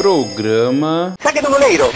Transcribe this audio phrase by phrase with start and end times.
[0.00, 1.12] Programa.
[1.20, 1.92] Saque do goleiro!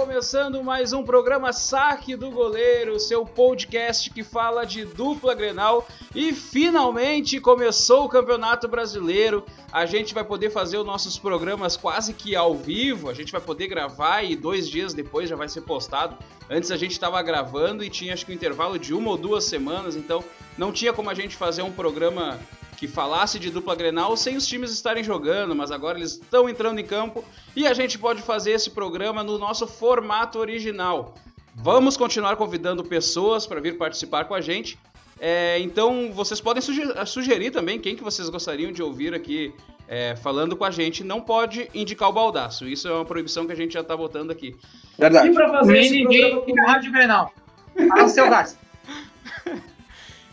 [0.00, 5.86] Começando mais um programa Saque do Goleiro, seu podcast que fala de dupla grenal.
[6.14, 9.44] E finalmente começou o Campeonato Brasileiro.
[9.70, 13.10] A gente vai poder fazer os nossos programas quase que ao vivo.
[13.10, 16.16] A gente vai poder gravar e dois dias depois já vai ser postado.
[16.48, 19.44] Antes a gente estava gravando e tinha acho que um intervalo de uma ou duas
[19.44, 20.24] semanas, então
[20.56, 22.40] não tinha como a gente fazer um programa
[22.80, 26.78] que falasse de dupla Grenal sem os times estarem jogando, mas agora eles estão entrando
[26.78, 27.22] em campo
[27.54, 31.14] e a gente pode fazer esse programa no nosso formato original.
[31.54, 34.78] Vamos continuar convidando pessoas para vir participar com a gente.
[35.20, 39.52] É, então vocês podem sugerir, sugerir, também quem que vocês gostariam de ouvir aqui
[39.86, 41.04] é, falando com a gente.
[41.04, 42.66] Não pode indicar o baldaço.
[42.66, 44.56] Isso é uma proibição que a gente já está botando aqui.
[44.98, 45.28] Verdade.
[45.28, 47.34] E pra fazer Nem esse ninguém programa Rádio Grenal.
[47.76, 48.58] Para o seu gasto.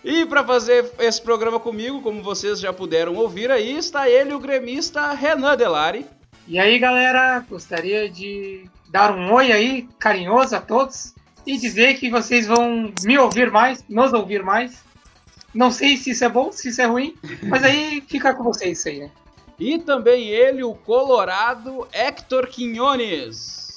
[0.09, 4.39] E para fazer esse programa comigo, como vocês já puderam ouvir aí, está ele, o
[4.39, 6.05] gremista Renan Delari.
[6.47, 11.13] E aí, galera, gostaria de dar um oi aí, carinhoso a todos,
[11.45, 14.81] e dizer que vocês vão me ouvir mais, nos ouvir mais.
[15.53, 17.13] Não sei se isso é bom, se isso é ruim,
[17.43, 19.11] mas aí fica com vocês isso aí, né?
[19.59, 23.67] E também ele, o colorado Hector Quinones.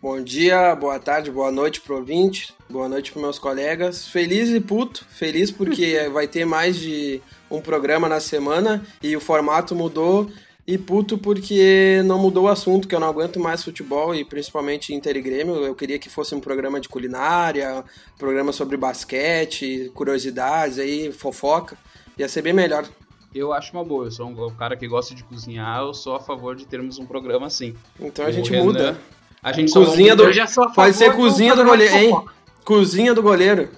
[0.00, 4.06] Bom dia, boa tarde, boa noite pro ouvinte, boa noite pros meus colegas.
[4.08, 7.20] Feliz e puto, feliz porque vai ter mais de
[7.50, 10.28] um programa na semana e o formato mudou.
[10.64, 14.94] E puto porque não mudou o assunto, que eu não aguento mais futebol e principalmente
[14.94, 15.56] Inter e Grêmio.
[15.56, 17.84] Eu queria que fosse um programa de culinária,
[18.16, 21.76] programa sobre basquete, curiosidades aí, fofoca.
[22.16, 22.84] Ia ser bem melhor.
[23.34, 26.20] Eu acho uma boa, eu sou um cara que gosta de cozinhar, eu sou a
[26.20, 27.74] favor de termos um programa assim.
[27.98, 28.98] Então a O gente Renan- muda.
[29.42, 32.14] A gente só Cozinha do- já a Pode ser cozinha do goleiro, hein?
[32.64, 33.70] Cozinha do goleiro.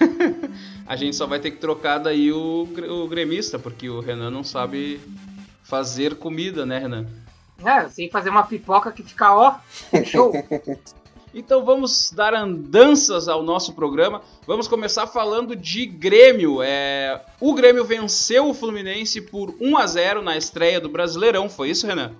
[0.86, 4.44] A gente só vai ter que trocar daí o, o gremista, porque o Renan não
[4.44, 5.00] sabe
[5.64, 7.06] fazer comida, né, Renan?
[7.64, 9.56] É, sei fazer uma pipoca que fica, ó,
[10.04, 10.32] show.
[11.34, 14.22] Então vamos dar andanças ao nosso programa.
[14.46, 16.62] Vamos começar falando de Grêmio.
[16.62, 21.48] É, O Grêmio venceu o Fluminense por 1 a 0 na estreia do Brasileirão.
[21.48, 22.12] Foi isso, Renan?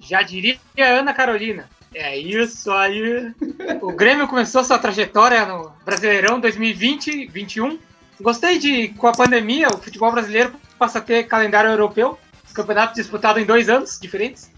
[0.00, 1.68] Já diria a Ana Carolina.
[1.94, 3.32] É isso aí.
[3.80, 7.78] O Grêmio começou sua trajetória no Brasileirão 2020-21.
[8.20, 12.18] Gostei de, com a pandemia, o futebol brasileiro passa a ter calendário europeu,
[12.52, 14.50] campeonato disputado em dois anos diferentes.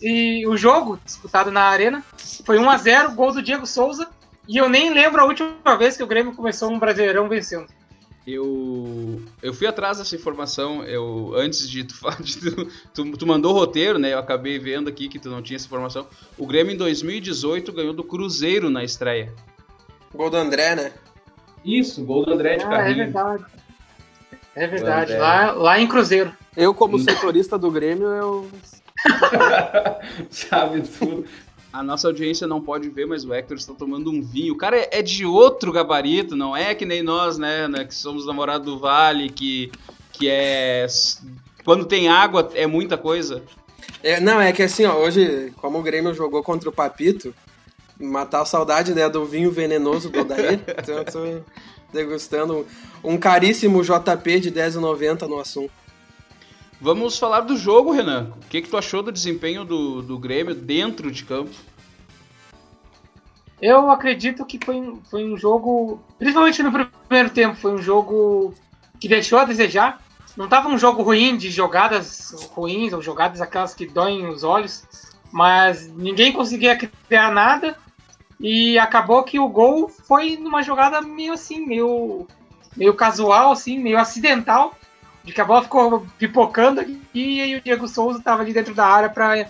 [0.00, 2.04] E o jogo, disputado na Arena,
[2.44, 4.08] foi 1 a 0 gol do Diego Souza.
[4.46, 7.66] E eu nem lembro a última vez que o Grêmio começou um Brasileirão vencendo.
[8.30, 10.84] Eu, eu fui atrás dessa informação.
[10.84, 14.12] Eu antes de tu, de tu, tu, tu mandou o roteiro, né?
[14.12, 16.06] Eu acabei vendo aqui que tu não tinha essa informação.
[16.36, 19.32] O Grêmio em 2018 ganhou do Cruzeiro na estreia.
[20.14, 20.92] Gol do André, né?
[21.64, 22.96] Isso, gol do André de Ah, é carrinho.
[22.98, 23.44] verdade.
[24.54, 25.22] É verdade, André.
[25.22, 26.34] lá, lá em Cruzeiro.
[26.56, 28.50] Eu, como setorista do Grêmio, eu.
[30.28, 31.24] Sabe tudo.
[31.78, 34.52] A nossa audiência não pode ver, mas o Hector está tomando um vinho.
[34.52, 37.68] O cara é- é de outro gabarito, não é que nem nós, né?
[37.68, 39.70] né, que somos namorados do Vale, que,
[40.12, 40.88] que é.
[41.64, 43.44] Quando tem água é muita coisa.
[44.02, 47.32] É, não, é que assim, ó, hoje, como o Grêmio jogou contra o Papito,
[47.96, 51.40] matar a saudade né, do vinho venenoso do Odair, então eu tô
[51.92, 52.66] degustando
[53.04, 55.70] um caríssimo JP de R$10,90 no assunto.
[56.80, 58.32] Vamos falar do jogo, Renan.
[58.36, 61.50] O que, que tu achou do desempenho do, do Grêmio dentro de campo?
[63.60, 68.54] Eu acredito que foi, foi um jogo, principalmente no primeiro tempo, foi um jogo
[69.00, 70.00] que deixou a desejar.
[70.36, 74.84] Não estava um jogo ruim de jogadas ruins ou jogadas aquelas que doem os olhos,
[75.32, 77.76] mas ninguém conseguia criar nada
[78.38, 82.28] e acabou que o gol foi numa jogada meio assim, meio,
[82.76, 84.77] meio casual, assim, meio acidental,
[85.28, 88.86] de que a bola ficou pipocando aqui e o Diego Souza estava ali dentro da
[88.86, 89.46] área para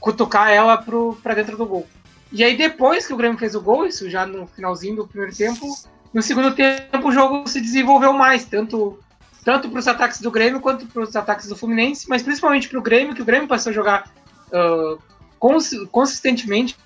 [0.00, 0.82] cutucar ela
[1.22, 1.86] para dentro do gol.
[2.32, 5.36] E aí, depois que o Grêmio fez o gol, isso já no finalzinho do primeiro
[5.36, 5.66] tempo,
[6.12, 8.98] no segundo tempo o jogo se desenvolveu mais, tanto,
[9.44, 12.78] tanto para os ataques do Grêmio quanto para os ataques do Fluminense, mas principalmente para
[12.78, 14.10] o Grêmio, que o Grêmio passou a jogar
[14.54, 14.96] ah,
[15.38, 16.78] cons- consistentemente,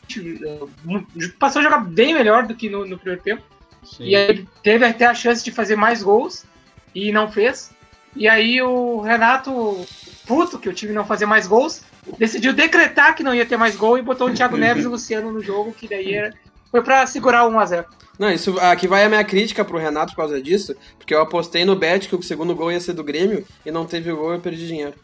[0.85, 1.06] mu-
[1.38, 3.43] passou a jogar bem melhor do que no, no primeiro tempo.
[3.85, 4.05] Sim.
[4.06, 6.44] E aí teve até a chance de fazer mais gols
[6.93, 7.71] e não fez.
[8.17, 9.87] E aí o Renato,
[10.27, 11.83] puto que o time não fazia mais gols,
[12.19, 14.91] decidiu decretar que não ia ter mais gol e botou o Thiago Neves e o
[14.91, 16.35] Luciano no jogo, que daí era,
[16.71, 17.85] foi pra segurar o 1x0.
[18.19, 21.65] Não, isso aqui vai a minha crítica pro Renato por causa disso, porque eu apostei
[21.65, 24.33] no bet que o segundo gol ia ser do Grêmio e não teve o gol
[24.33, 24.95] e eu perdi dinheiro.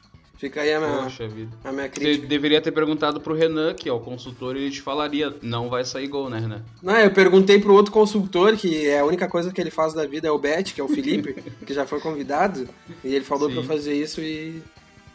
[0.45, 1.57] Fica aí a minha, Poxa vida.
[1.65, 2.27] a minha Você crítica.
[2.27, 5.85] deveria ter perguntado pro Renan, que é o consultor, e ele te falaria, não vai
[5.87, 6.63] sair gol, né, Renan?
[6.83, 10.05] Não, eu perguntei pro outro consultor, que é a única coisa que ele faz da
[10.07, 11.33] vida é o Bet, que é o Felipe,
[11.67, 12.69] que já foi convidado,
[13.03, 13.55] e ele falou Sim.
[13.55, 14.63] pra eu fazer isso e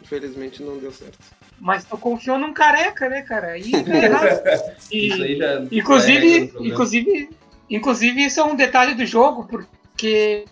[0.02, 1.18] infelizmente não deu certo.
[1.60, 3.56] Mas tu confiou num careca, né, cara?
[3.56, 3.70] E-
[4.90, 5.46] Isso aí já.
[5.46, 6.68] já é Inclusive, programa.
[6.68, 7.30] inclusive,
[7.70, 10.44] inclusive, isso é um detalhe do jogo, porque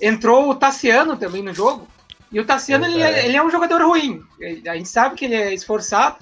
[0.00, 1.88] entrou o Tassiano também no jogo.
[2.32, 4.22] E o Tassiano, ele, é, ele é um jogador ruim.
[4.68, 6.16] A gente sabe que ele é esforçado,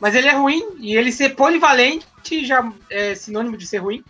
[0.00, 0.62] mas ele é ruim.
[0.78, 2.06] E ele ser polivalente
[2.44, 4.04] já é sinônimo de ser ruim.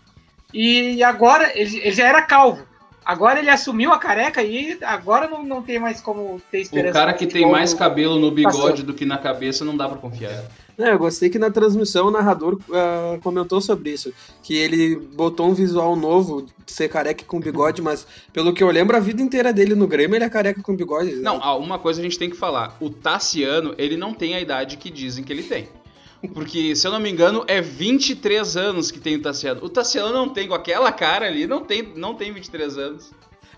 [0.53, 2.65] E agora, ele, ele já era calvo.
[3.05, 6.99] Agora ele assumiu a careca e agora não, não tem mais como ter O esperança.
[6.99, 8.83] cara no que tem mais cabelo no bigode Passou.
[8.87, 10.45] do que na cabeça não dá pra confiar.
[10.76, 14.12] Não, eu gostei que na transmissão o narrador ah, comentou sobre isso,
[14.43, 18.97] que ele botou um visual novo ser careca com bigode, mas pelo que eu lembro,
[18.97, 21.17] a vida inteira dele no Grêmio ele é careca com bigode.
[21.17, 21.23] né?
[21.23, 22.76] Não, ah, uma coisa a gente tem que falar.
[22.81, 25.69] O Tassiano, ele não tem a idade que dizem que ele tem.
[26.32, 29.62] Porque, se eu não me engano, é 23 anos que tem o Tassiano.
[29.62, 33.11] O Tassiano não tem, com aquela cara ali, não tem, não tem 23 anos.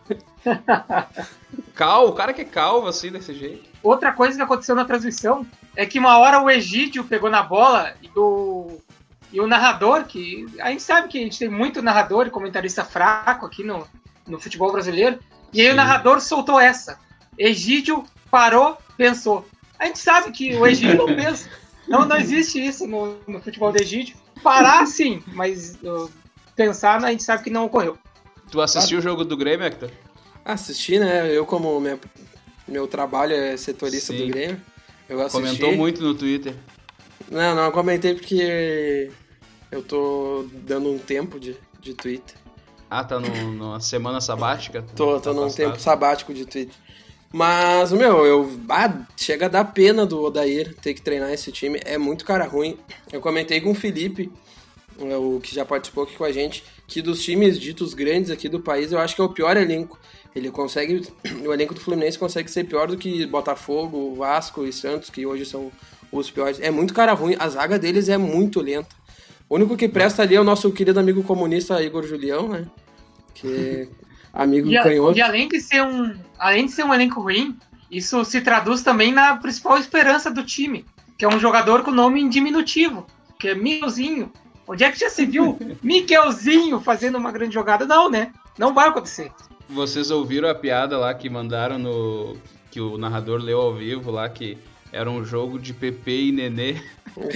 [1.75, 3.69] Calvo, o cara que é calvo assim, desse jeito.
[3.83, 7.95] Outra coisa que aconteceu na transmissão é que uma hora o Egídio pegou na bola
[8.03, 8.81] e o,
[9.33, 12.85] e o narrador, que a gente sabe que a gente tem muito narrador e comentarista
[12.85, 13.87] fraco aqui no,
[14.27, 15.19] no futebol brasileiro,
[15.53, 15.73] e aí Sim.
[15.73, 16.99] o narrador soltou essa.
[17.39, 19.47] Egídio parou, pensou.
[19.79, 21.49] A gente sabe que o Egídio não pensa.
[21.87, 24.17] Não, não existe isso no, no futebol do Egídio.
[24.43, 26.11] Parar, sim, mas uh,
[26.55, 27.99] pensar, a gente sabe que não ocorreu.
[28.51, 29.91] Tu assistiu o jogo do Grêmio, Hector?
[30.45, 31.31] Assisti, né?
[31.37, 31.99] Eu, como minha-
[32.69, 34.19] meu trabalho é setorista Sim.
[34.21, 34.61] do Grêmio,
[35.09, 35.43] eu assisti.
[35.43, 36.55] Comentou muito no Twitter.
[37.31, 39.11] Não, não comentei porque
[39.71, 42.37] eu tô dando um tempo de, de Twitter.
[42.89, 44.83] Ah, tá no, numa semana sabática?
[44.95, 45.67] Tô, Tá tô num afastado.
[45.73, 46.75] tempo sabático de Twitter.
[47.33, 48.61] Mas, meu, eu.
[48.69, 51.81] Ah, chega a dar pena do Odair ter que treinar esse time.
[51.85, 52.79] É muito cara ruim.
[53.13, 54.31] Eu comentei com o Felipe,
[54.99, 58.61] o que já participou aqui com a gente, que dos times ditos grandes aqui do
[58.61, 59.99] país, eu acho que é o pior elenco.
[60.35, 61.07] Ele consegue.
[61.47, 65.45] O elenco do Fluminense consegue ser pior do que Botafogo, Vasco e Santos, que hoje
[65.45, 65.71] são
[66.11, 66.61] os piores.
[66.61, 67.37] É muito cara ruim.
[67.39, 68.95] A zaga deles é muito lenta.
[69.49, 72.67] O único que presta ali é o nosso querido amigo comunista Igor Julião, né?
[73.35, 73.89] Que é
[74.33, 75.17] amigo E, canhoto.
[75.17, 77.57] e além de ser um, além de ser um elenco ruim,
[77.91, 80.85] isso se traduz também na principal esperança do time,
[81.17, 83.07] que é um jogador com nome em diminutivo,
[83.39, 84.33] que é Miguelzinho.
[84.67, 87.87] Onde é que já se viu Miguelzinho fazendo uma grande jogada?
[87.87, 88.33] Não, né?
[88.59, 89.31] Não vai acontecer.
[89.69, 92.37] Vocês ouviram a piada lá que mandaram no.
[92.71, 94.59] que o narrador leu ao vivo lá, que
[94.93, 96.77] era um jogo de PP e Nenê.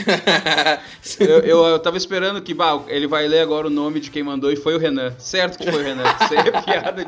[1.18, 4.22] Eu, eu, eu tava esperando que, bah, ele vai ler agora o nome de quem
[4.22, 5.14] mandou e foi o Renan.
[5.18, 6.04] Certo que foi o Renan.
[6.20, 7.06] Isso aí é piada.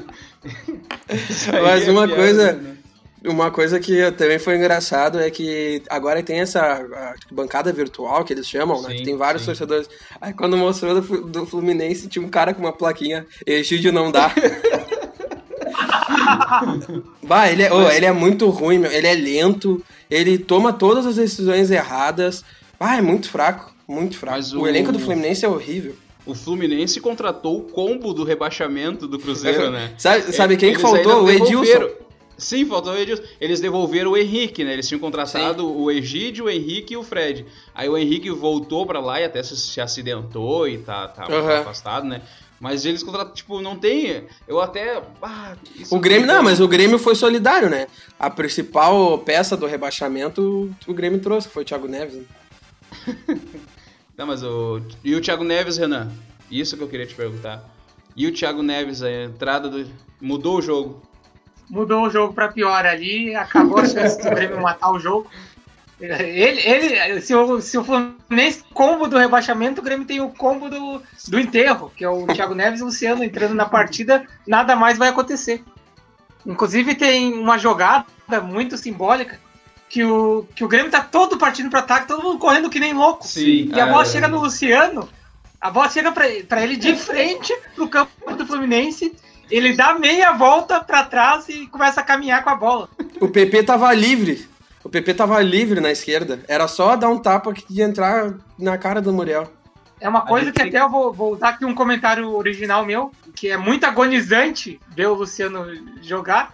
[1.29, 2.82] Isso aí Mas é uma piada coisa-.
[3.25, 6.85] Uma coisa que também foi engraçado é que agora tem essa
[7.31, 8.91] bancada virtual que eles chamam, né?
[8.91, 9.47] Sim, Que tem vários sim.
[9.47, 9.89] torcedores.
[10.21, 14.33] Aí quando mostrou do, do Fluminense, tinha um cara com uma plaquinha, Egídio não dá.
[17.23, 18.91] bah, ele é, ô, ele é muito ruim, meu.
[18.91, 22.45] Ele é lento, ele toma todas as decisões erradas.
[22.79, 24.37] Ah, é muito fraco, muito fraco.
[24.39, 24.63] Mas o...
[24.63, 25.95] o- elenco do Fluminense é horrível.
[26.25, 29.93] O Fluminense contratou o combo do rebaixamento do Cruzeiro, né?
[29.99, 31.25] Sabe, sabe quem que faltou?
[31.25, 31.89] O Edilson.
[32.43, 33.23] Sim, faltou o Edilson.
[33.41, 34.73] Eles devolveram o Henrique, né?
[34.73, 37.47] Eles tinham contratado o Egídio, o Henrique e o Fred.
[37.75, 41.61] Aí o Henrique voltou pra lá e até se, se acidentou e tá, tá Aham.
[41.61, 42.23] afastado, né?
[42.61, 44.25] Mas eles contrataram, tipo, não tem.
[44.47, 45.03] Eu até.
[45.21, 45.57] ah,
[45.91, 47.89] O Grêmio, não não, mas o Grêmio foi solidário, né?
[48.19, 52.15] A principal peça do rebaixamento o Grêmio trouxe, que foi o Thiago Neves.
[52.15, 52.25] né?
[54.17, 54.81] Não, mas o.
[55.03, 56.13] E o Thiago Neves, Renan?
[56.51, 57.65] Isso que eu queria te perguntar.
[58.15, 59.87] E o Thiago Neves, a entrada do.
[60.21, 61.03] Mudou o jogo.
[61.69, 65.29] Mudou o jogo para pior ali, acabou a chance do Grêmio matar o jogo.
[66.01, 70.69] Ele, ele, se, o, se o Fluminense combo do rebaixamento, o Grêmio tem o combo
[70.69, 74.75] do, do enterro, que é o Thiago Neves e o Luciano entrando na partida, nada
[74.75, 75.63] mais vai acontecer.
[76.45, 78.05] Inclusive tem uma jogada
[78.43, 79.39] muito simbólica
[79.89, 82.95] que o, que o Grêmio tá todo partindo para ataque, todo mundo correndo que nem
[82.95, 83.27] louco.
[83.27, 83.71] Sim.
[83.73, 84.07] E a bola é.
[84.07, 85.09] chega no Luciano,
[85.61, 89.15] a bola chega pra ele de frente pro campo do Fluminense,
[89.55, 92.89] ele dá meia volta pra trás e começa a caminhar com a bola.
[93.21, 94.49] O PP tava livre.
[94.83, 96.43] O PP tava livre na esquerda.
[96.49, 99.53] Era só dar um tapa que ia entrar na cara do Muriel.
[100.01, 102.85] É uma coisa gente que tem- até eu vou, vou dar aqui um comentário original
[102.85, 105.67] meu, que é muito agonizante ver o Luciano
[106.03, 106.53] jogar.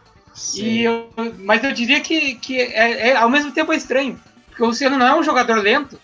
[0.55, 4.21] E eu- mas eu diria que, que é, é- ao mesmo tempo é estranho.
[4.49, 5.99] Porque o Luciano não é um jogador lento,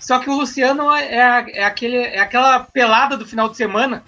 [0.00, 4.02] só que o Luciano é, a- é aquele, é aquela pelada do final de semana,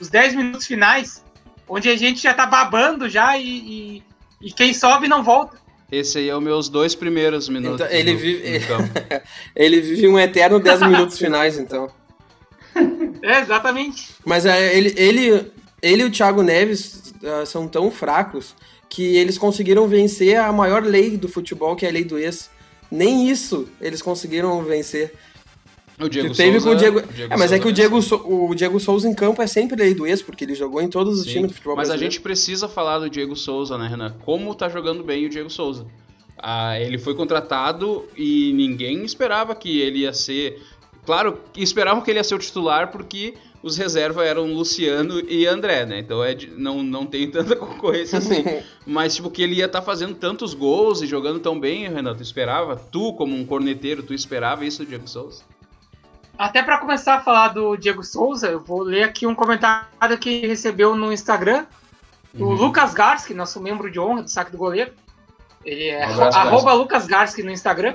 [0.00, 1.22] os 10 minutos finais,
[1.68, 4.02] onde a gente já tá babando já e, e,
[4.40, 5.58] e quem sobe não volta.
[5.90, 7.80] Esse aí é os meus dois primeiros minutos.
[7.80, 9.20] Então, ele, no, vive, no
[9.54, 11.90] ele vive um eterno 10 minutos finais, então.
[13.22, 14.10] É, exatamente.
[14.24, 15.50] Mas é, ele, ele,
[15.82, 18.54] ele e o Thiago Neves uh, são tão fracos
[18.88, 22.50] que eles conseguiram vencer a maior lei do futebol, que é a lei do ex.
[22.90, 25.14] Nem isso eles conseguiram vencer.
[25.98, 27.12] O Diego teve Souza, com o Diego...
[27.12, 29.76] Diego é, mas Souza é que o Diego, o Diego Souza em campo é sempre
[29.76, 32.10] lei do ex, porque ele jogou em todos os Sim, times do futebol Mas brasileiro.
[32.10, 34.14] a gente precisa falar do Diego Souza, né, Renan?
[34.24, 35.86] Como tá jogando bem o Diego Souza.
[36.38, 40.62] Ah, ele foi contratado e ninguém esperava que ele ia ser.
[41.06, 45.86] Claro, esperavam que ele ia ser o titular porque os reservas eram Luciano e André,
[45.86, 45.98] né?
[45.98, 48.44] Então é de, não, não tem tanta concorrência assim.
[48.86, 52.22] Mas, tipo, que ele ia estar tá fazendo tantos gols e jogando tão bem, Renato,
[52.22, 52.76] esperava?
[52.76, 55.42] Tu, como um corneteiro, tu esperava isso do Diego Souza?
[56.38, 60.46] Até para começar a falar do Diego Souza, eu vou ler aqui um comentário que
[60.46, 61.64] recebeu no Instagram
[62.34, 62.52] do uhum.
[62.52, 64.92] Lucas Garski, nosso membro de honra do saque do goleiro.
[65.64, 67.94] Ele é arroba Lucas Garski no Instagram.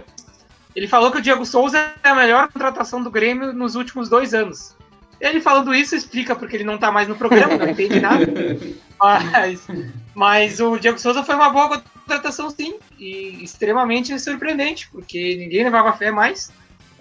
[0.76, 4.34] Ele falou que o Diego Souza é a melhor contratação do Grêmio nos últimos dois
[4.34, 4.76] anos.
[5.20, 8.26] Ele falando isso explica porque ele não tá mais no programa, não entende nada.
[9.02, 9.68] Mas,
[10.14, 15.92] mas o Diego Souza foi uma boa contratação, sim, e extremamente surpreendente, porque ninguém levava
[15.94, 16.52] fé mais.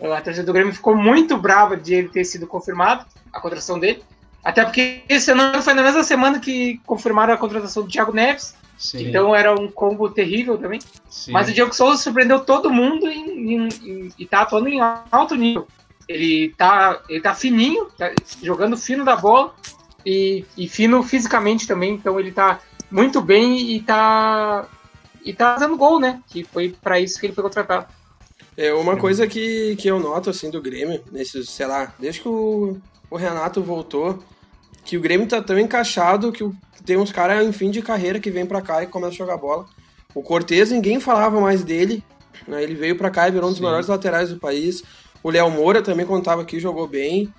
[0.03, 4.03] A torcida do Grêmio ficou muito brava de ele ter sido confirmado, a contratação dele.
[4.43, 8.55] Até porque esse ano foi na mesma semana que confirmaram a contratação do Thiago Neves.
[8.79, 9.09] Sim.
[9.09, 10.81] Então era um combo terrível também.
[11.09, 11.33] Sim.
[11.33, 15.69] Mas o Diego Souza surpreendeu todo mundo e, e, e tá atuando em alto nível.
[16.09, 18.11] Ele tá, ele tá fininho, tá
[18.43, 19.55] jogando fino da bola
[20.05, 21.93] e, e fino fisicamente também.
[21.93, 22.59] Então ele tá
[22.91, 24.67] muito bem e tá,
[25.23, 26.23] e tá dando gol, né?
[26.27, 27.87] Que foi para isso que ele foi contratado.
[28.57, 32.29] É uma coisa que, que eu noto assim do Grêmio, nesses, sei lá, desde que
[32.29, 32.77] o,
[33.11, 34.19] o Renato voltou,
[34.85, 37.81] que o Grêmio tá tão encaixado que, o, que tem uns caras em fim de
[37.81, 39.67] carreira que vem para cá e começam a jogar bola.
[40.15, 42.03] O Cortez, ninguém falava mais dele,
[42.47, 42.63] né?
[42.63, 43.65] ele veio para cá e virou um dos Sim.
[43.65, 44.83] melhores laterais do país.
[45.23, 47.33] O Léo Moura também, quando tava aqui, jogou bem.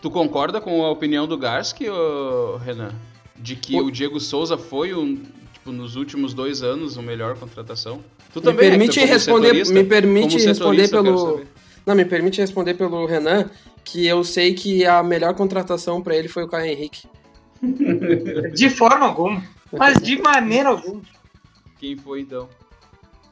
[0.00, 1.86] Tu concorda com a opinião do Garski,
[2.64, 2.92] Renan?
[3.36, 3.86] De que o...
[3.86, 5.16] o Diego Souza foi, um,
[5.52, 8.02] tipo, nos últimos dois anos, o melhor contratação?
[8.32, 11.42] Tu também, me permite né, responder, me permite responder pelo
[11.86, 13.48] Não, me permite responder pelo Renan
[13.84, 17.08] que eu sei que a melhor contratação para ele foi o Caio Henrique.
[18.54, 19.42] De forma alguma,
[19.72, 21.02] mas de maneira alguma.
[21.78, 22.48] Quem foi então?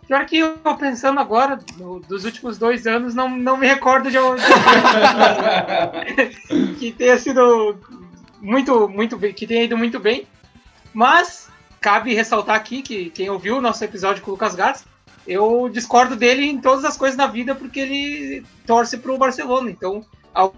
[0.07, 4.19] Pior que eu pensando agora, no, dos últimos dois anos, não, não me recordo de
[4.19, 4.43] onde.
[6.79, 7.77] que tenha sido
[8.41, 10.27] muito, muito bem, que tenha ido muito bem.
[10.95, 11.46] Mas
[11.87, 14.85] cabe ressaltar aqui que quem ouviu o nosso episódio com o Lucas Gats,
[15.25, 19.71] eu discordo dele em todas as coisas da vida porque ele torce para o Barcelona.
[19.71, 20.05] Então,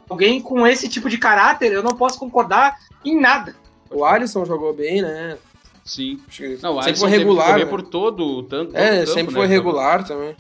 [0.09, 3.55] alguém com esse tipo de caráter, eu não posso concordar em nada.
[3.91, 5.37] O Alisson jogou bem, né?
[5.85, 6.19] Sim.
[6.63, 7.59] Não, o sempre foi regular.
[7.59, 7.67] Né?
[7.67, 8.75] por todo, tanto.
[8.75, 9.55] É, todo sempre campo, foi né?
[9.55, 10.35] regular também.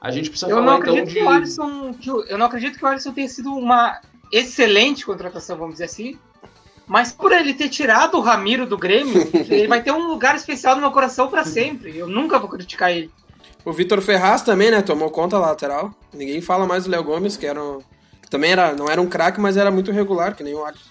[0.00, 1.14] A gente precisa eu falar não então acredito de...
[1.14, 4.00] que o Alisson, que eu não acredito que o Alisson tenha sido uma
[4.32, 6.16] excelente contratação, vamos dizer assim.
[6.90, 10.74] Mas por ele ter tirado o Ramiro do Grêmio, ele vai ter um lugar especial
[10.74, 11.96] no meu coração para sempre.
[11.96, 13.08] Eu nunca vou criticar ele.
[13.64, 14.82] O Vitor Ferraz também, né?
[14.82, 15.94] Tomou conta lateral.
[16.12, 17.78] Ninguém fala mais do Léo Gomes, que era um...
[18.28, 20.90] também era, não era um craque, mas era muito regular, que nem o Alisson.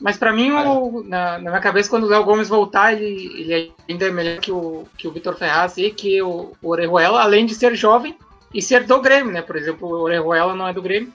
[0.00, 3.72] Mas para mim, o, na, na, minha cabeça, quando o Léo Gomes voltar, ele, ele
[3.88, 7.46] ainda é melhor que o, que o Vitor Ferraz e que o, o Orejuela, além
[7.46, 8.16] de ser jovem
[8.52, 9.42] e ser do Grêmio, né?
[9.42, 11.12] Por exemplo, o Orejuela não é do Grêmio.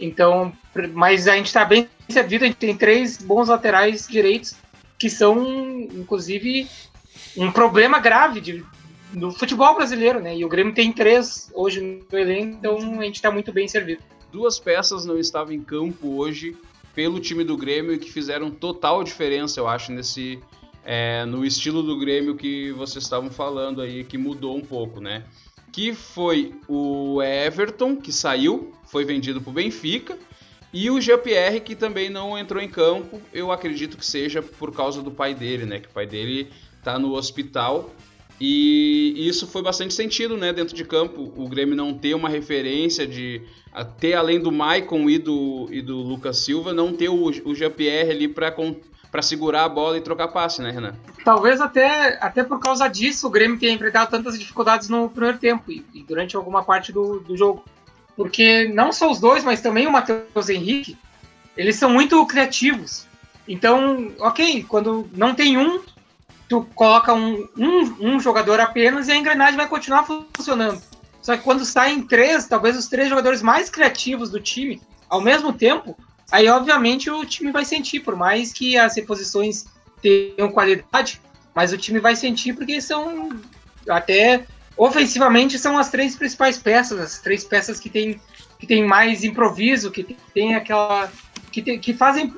[0.00, 0.54] Então,
[0.94, 4.54] mas a gente está bem servido, a gente tem três bons laterais direitos
[4.98, 6.68] que são, inclusive,
[7.36, 8.64] um problema grave de,
[9.12, 10.36] no futebol brasileiro, né?
[10.36, 14.02] E o Grêmio tem três hoje no elenco, então a gente está muito bem servido.
[14.30, 16.56] Duas peças não estavam em campo hoje
[16.94, 20.38] pelo time do Grêmio e que fizeram total diferença, eu acho, nesse
[20.84, 25.24] é, no estilo do Grêmio que vocês estavam falando aí, que mudou um pouco, né?
[25.72, 30.18] Que foi o Everton, que saiu, foi vendido para o Benfica.
[30.72, 35.02] E o Jean-Pierre, que também não entrou em campo, eu acredito que seja por causa
[35.02, 35.80] do pai dele, né?
[35.80, 37.90] Que o pai dele está no hospital.
[38.40, 40.52] E isso foi bastante sentido, né?
[40.52, 43.42] Dentro de campo, o Grêmio não ter uma referência de
[44.00, 48.10] ter além do Maicon e do, e do Lucas Silva, não ter o, o Jean-Pierre
[48.10, 48.50] ali para
[49.12, 50.94] para segurar a bola e trocar passe, né, Renan?
[51.22, 55.70] Talvez até, até por causa disso o Grêmio tenha enfrentado tantas dificuldades no primeiro tempo
[55.70, 57.62] e, e durante alguma parte do, do jogo.
[58.16, 60.98] Porque não só os dois, mas também o Matheus Henrique,
[61.56, 63.06] eles são muito criativos.
[63.48, 65.80] Então, ok, quando não tem um,
[66.48, 70.82] tu coloca um, um, um jogador apenas e a engrenagem vai continuar funcionando.
[71.22, 75.52] Só que quando saem três, talvez os três jogadores mais criativos do time, ao mesmo
[75.52, 75.96] tempo,
[76.30, 79.66] aí obviamente o time vai sentir, por mais que as reposições
[80.02, 81.20] tenham qualidade,
[81.54, 83.30] mas o time vai sentir porque são
[83.88, 84.44] até
[84.76, 88.20] ofensivamente são as três principais peças, as três peças que tem,
[88.58, 91.10] que tem mais improviso, que tem aquela.
[91.50, 92.32] que, tem, que fazem,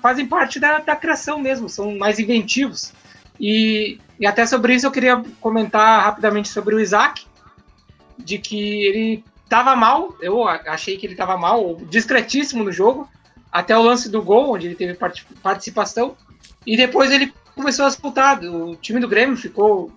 [0.00, 2.92] fazem parte da, da criação mesmo, são mais inventivos.
[3.38, 7.26] E, e até sobre isso eu queria comentar rapidamente sobre o Isaac,
[8.18, 13.08] de que ele estava mal, eu achei que ele estava mal, discretíssimo no jogo,
[13.50, 14.96] até o lance do gol, onde ele teve
[15.42, 16.16] participação,
[16.64, 18.38] e depois ele começou a disputar.
[18.44, 19.90] O time do Grêmio ficou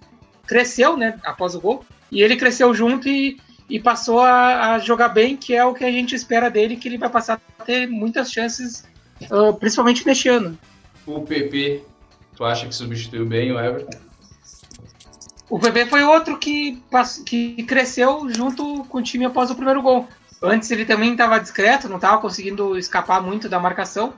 [0.46, 5.10] cresceu, né, após o gol, e ele cresceu junto e, e passou a, a, jogar
[5.10, 7.88] bem, que é o que a gente espera dele, que ele vai passar a ter
[7.88, 8.84] muitas chances,
[9.32, 10.58] uh, principalmente neste ano.
[11.06, 11.84] O PP,
[12.36, 13.98] tu acha que substituiu bem o Everton?
[15.50, 16.82] O PP foi outro que,
[17.26, 20.08] que cresceu junto com o time após o primeiro gol.
[20.42, 24.14] Antes ele também estava discreto, não estava conseguindo escapar muito da marcação.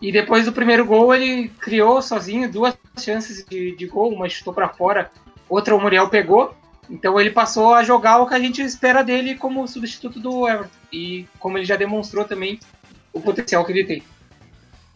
[0.00, 4.52] E depois do primeiro gol ele criou sozinho duas chances de, de gol, uma chutou
[4.52, 5.10] para fora
[5.50, 6.54] outra o Muriel pegou.
[6.88, 10.70] Então ele passou a jogar o que a gente espera dele como substituto do Everton.
[10.92, 12.58] E como ele já demonstrou também
[13.12, 14.02] o potencial que ele tem.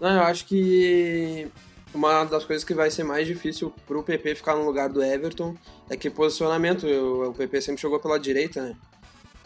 [0.00, 1.48] Não, eu acho que
[1.94, 5.56] uma das coisas que vai ser mais difícil pro PP ficar no lugar do Everton
[5.88, 6.86] é que posicionamento.
[6.86, 8.76] O PP sempre jogou pela direita, né?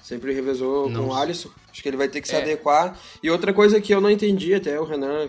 [0.02, 1.50] Sempre revezou com o Alisson.
[1.70, 2.40] Acho que ele vai ter que se é.
[2.40, 2.98] adequar.
[3.22, 5.28] E outra coisa que eu não entendi, até o Renan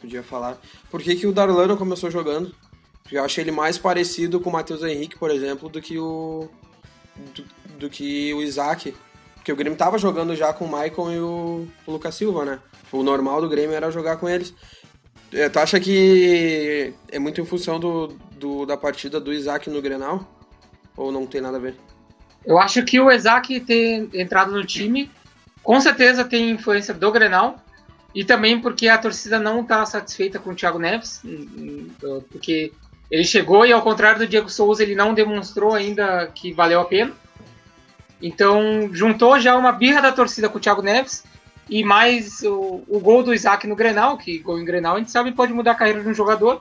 [0.00, 0.58] podia falar,
[0.90, 2.54] por que, que o Darlan começou jogando?
[3.10, 6.48] Eu acho ele mais parecido com o Matheus Henrique, por exemplo, do que o.
[7.34, 7.44] do,
[7.78, 8.94] do que o Isaac.
[9.34, 12.58] Porque o Grêmio tava jogando já com o Maicon e o, o Lucas Silva, né?
[12.92, 14.54] O normal do Grêmio era jogar com eles.
[15.32, 19.80] É, tu acha que é muito em função do, do, da partida do Isaac no
[19.82, 20.26] Grenal?
[20.96, 21.76] Ou não tem nada a ver?
[22.44, 25.10] Eu acho que o Isaac ter entrado no time
[25.62, 27.56] com certeza tem influência do Grenal
[28.14, 31.22] e também porque a torcida não está satisfeita com o Thiago Neves,
[32.30, 32.72] porque
[33.10, 36.84] ele chegou e, ao contrário do Diego Souza, ele não demonstrou ainda que valeu a
[36.84, 37.12] pena.
[38.20, 41.24] Então, juntou já uma birra da torcida com o Thiago Neves
[41.70, 45.10] e mais o, o gol do Isaac no Grenal, que gol em Grenal a gente
[45.10, 46.60] sabe pode mudar a carreira de um jogador.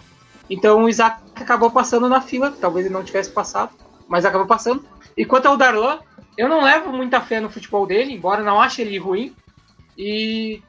[0.50, 3.72] Então, o Isaac acabou passando na fila, talvez ele não tivesse passado,
[4.08, 4.86] mas acabou passando.
[5.18, 6.00] E quanto ao Darlan,
[6.38, 9.36] eu não levo muita fé no futebol dele, embora não ache ele ruim.
[9.98, 10.62] E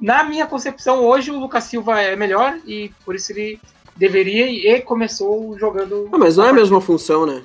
[0.00, 3.60] na minha concepção, hoje o Lucas Silva é melhor e por isso ele
[3.96, 6.08] deveria e começou jogando.
[6.12, 7.42] Ah, mas não é a mesma função, né?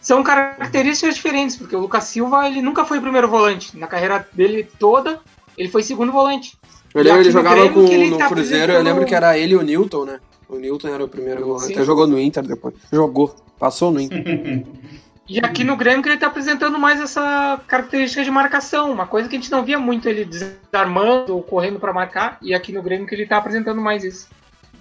[0.00, 3.76] São características diferentes, porque o Lucas Silva ele nunca foi primeiro volante.
[3.78, 5.20] Na carreira dele toda,
[5.56, 6.58] ele foi segundo volante.
[6.94, 9.62] Eu lembro, ele jogava com, no tá Cruzeiro, eu lembro que era ele e o
[9.62, 10.20] Newton, né?
[10.48, 11.72] O Newton era o primeiro volante.
[11.72, 12.74] Até jogou no Inter depois.
[12.92, 14.64] Jogou, passou no Inter.
[15.26, 19.26] E aqui no Grêmio que ele está apresentando mais essa característica de marcação, uma coisa
[19.26, 22.82] que a gente não via muito ele desarmando ou correndo para marcar, e aqui no
[22.82, 24.28] Grêmio que ele está apresentando mais isso.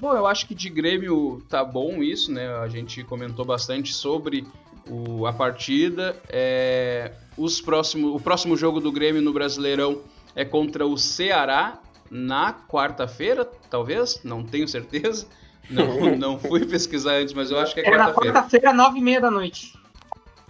[0.03, 2.45] Bom, eu acho que de Grêmio tá bom isso, né?
[2.57, 4.45] A gente comentou bastante sobre
[4.85, 6.21] o, a partida.
[6.27, 10.01] É, os próximo, o próximo jogo do Grêmio no Brasileirão
[10.35, 11.79] é contra o Ceará
[12.11, 15.25] na quarta-feira, talvez, não tenho certeza.
[15.69, 18.03] Não, não fui pesquisar antes, mas eu acho que é quarta-feira.
[18.03, 19.73] É na quarta-feira, nove e meia da noite.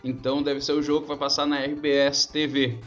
[0.03, 2.79] Então deve ser o jogo que vai passar na RBS TV.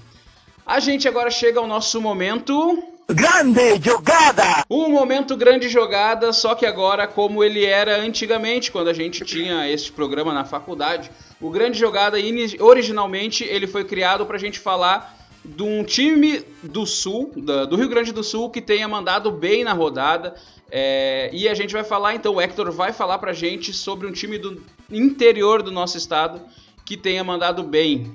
[0.66, 4.64] A gente agora chega ao nosso momento Grande jogada!
[4.68, 9.70] Um momento grande jogada, só que agora como ele era antigamente, quando a gente tinha
[9.70, 11.08] este programa na faculdade.
[11.40, 12.16] O grande jogada,
[12.58, 17.88] originalmente, ele foi criado para a gente falar de um time do Sul, do Rio
[17.88, 20.34] Grande do Sul, que tenha mandado bem na rodada.
[20.68, 24.08] É, e a gente vai falar, então, o Hector vai falar para a gente sobre
[24.08, 26.40] um time do interior do nosso estado
[26.84, 28.12] que tenha mandado bem.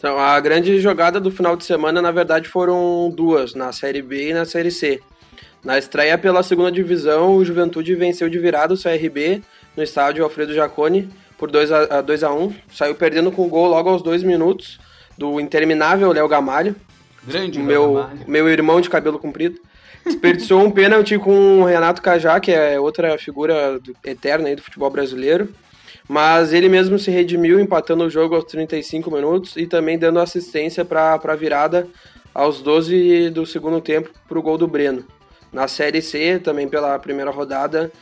[0.00, 4.30] Então, a grande jogada do final de semana, na verdade, foram duas, na Série B
[4.30, 4.98] e na Série C.
[5.62, 9.42] Na estreia pela segunda divisão, o Juventude venceu de virada o CRB
[9.76, 13.66] no estádio Alfredo Jaconi por 2 a, 2 a 1 Saiu perdendo com o gol
[13.66, 14.80] logo aos dois minutos
[15.18, 16.74] do interminável Léo Gamalho.
[17.22, 18.20] Grande meu, Gamalho.
[18.26, 19.60] meu irmão de cabelo comprido.
[20.02, 24.88] Desperdiçou um pênalti com o Renato Cajá, que é outra figura eterna aí do futebol
[24.88, 25.52] brasileiro.
[26.10, 30.84] Mas ele mesmo se redimiu empatando o jogo aos 35 minutos e também dando assistência
[30.84, 31.86] para a virada
[32.34, 35.04] aos 12 do segundo tempo para o gol do Breno.
[35.52, 37.92] Na Série C, também pela primeira rodada,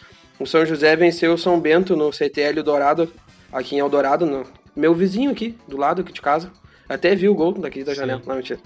[0.41, 3.13] o São José venceu o São Bento no CTL Dourado,
[3.53, 6.51] aqui em Eldorado, no meu vizinho aqui, do lado aqui de casa.
[6.89, 8.59] Até vi o gol daqui da janela, não, mentira.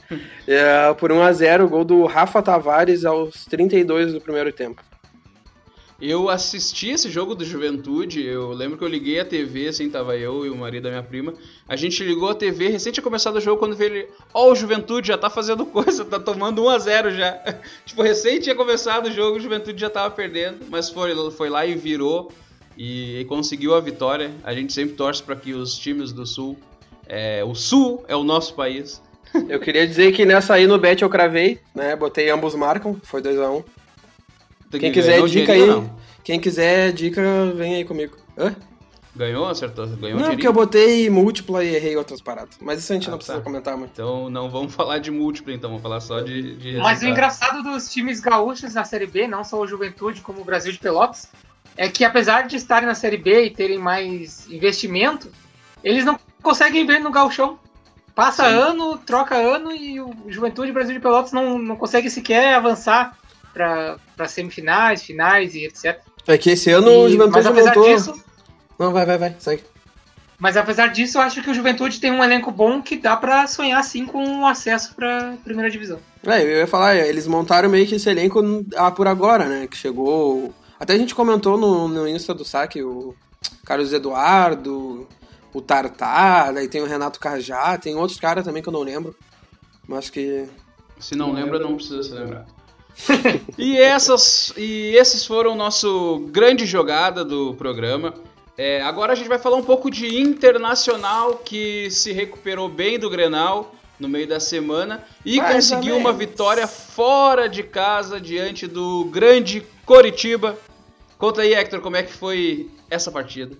[0.47, 4.81] É, por 1 a 0 o gol do Rafa Tavares aos 32 do primeiro tempo.
[6.05, 10.17] Eu assisti esse jogo do Juventude, eu lembro que eu liguei a TV, assim, tava
[10.17, 11.33] eu e o marido da minha prima.
[11.69, 14.51] A gente ligou a TV, recente tinha começado o jogo, quando veio ele, ó, oh,
[14.51, 17.33] o Juventude já tá fazendo coisa, tá tomando 1 a 0 já.
[17.87, 21.65] tipo, recente tinha começado o jogo, o Juventude já tava perdendo, mas foi, foi lá
[21.65, 22.33] e virou.
[22.77, 24.33] e, e conseguiu a vitória.
[24.43, 26.59] A gente sempre torce para que os times do Sul,
[27.07, 29.01] é, o Sul é o nosso país.
[29.49, 31.95] Eu queria dizer que nessa aí no bet eu cravei, né?
[31.95, 33.59] Botei ambos marcam, foi 2x1.
[33.59, 33.82] Um.
[34.79, 35.91] Quem quiser dica aí,
[36.25, 37.23] quem quiser dica,
[37.55, 38.17] vem aí comigo.
[38.37, 38.55] Hã?
[39.15, 39.87] Ganhou, acertou?
[39.87, 42.57] Ganhou Não, porque eu botei múltipla e errei outras paradas.
[42.61, 43.45] Mas isso a gente ah, não precisa tá.
[43.45, 43.91] comentar muito.
[43.93, 47.63] Então não vamos falar de múltipla, então, vamos falar só de, de Mas o engraçado
[47.63, 51.31] dos times gaúchos na Série B, não só o Juventude, como o Brasil de Pelotas,
[51.77, 55.31] é que apesar de estarem na Série B e terem mais investimento,
[55.85, 57.59] eles não conseguem ver no gauchão.
[58.15, 58.55] Passa Sim.
[58.55, 63.17] ano, troca ano e o Juventude e Brasil de Pelotas não, não consegue sequer avançar
[63.53, 66.01] para semifinais, finais e etc.
[66.27, 67.95] É que esse ano e, o Juventude mas apesar montou...
[67.95, 68.33] disso
[68.83, 69.63] não, vai, vai, vai, segue.
[70.39, 73.47] Mas apesar disso, eu acho que o Juventude tem um elenco bom que dá para
[73.47, 76.01] sonhar sim com um acesso pra primeira divisão.
[76.27, 78.43] É, eu ia falar, eles montaram meio que esse elenco
[78.75, 79.69] ah, por agora, né?
[79.69, 80.53] Que chegou.
[80.81, 83.15] Até a gente comentou no, no Insta do saque o
[83.65, 85.07] Carlos Eduardo,
[85.55, 89.15] o Tartar, aí tem o Renato Cajá, tem outros caras também que eu não lembro.
[89.87, 90.49] Mas que.
[90.99, 92.47] Se não, não lembra, não precisa se lembrar.
[93.59, 98.15] E, essas, e esses foram o nosso grande jogada do programa.
[98.57, 103.09] É, agora a gente vai falar um pouco de Internacional, que se recuperou bem do
[103.09, 109.05] Grenal no meio da semana e Mais conseguiu uma vitória fora de casa diante do
[109.07, 110.59] grande Coritiba.
[111.17, 113.57] Conta aí, Hector, como é que foi essa partida?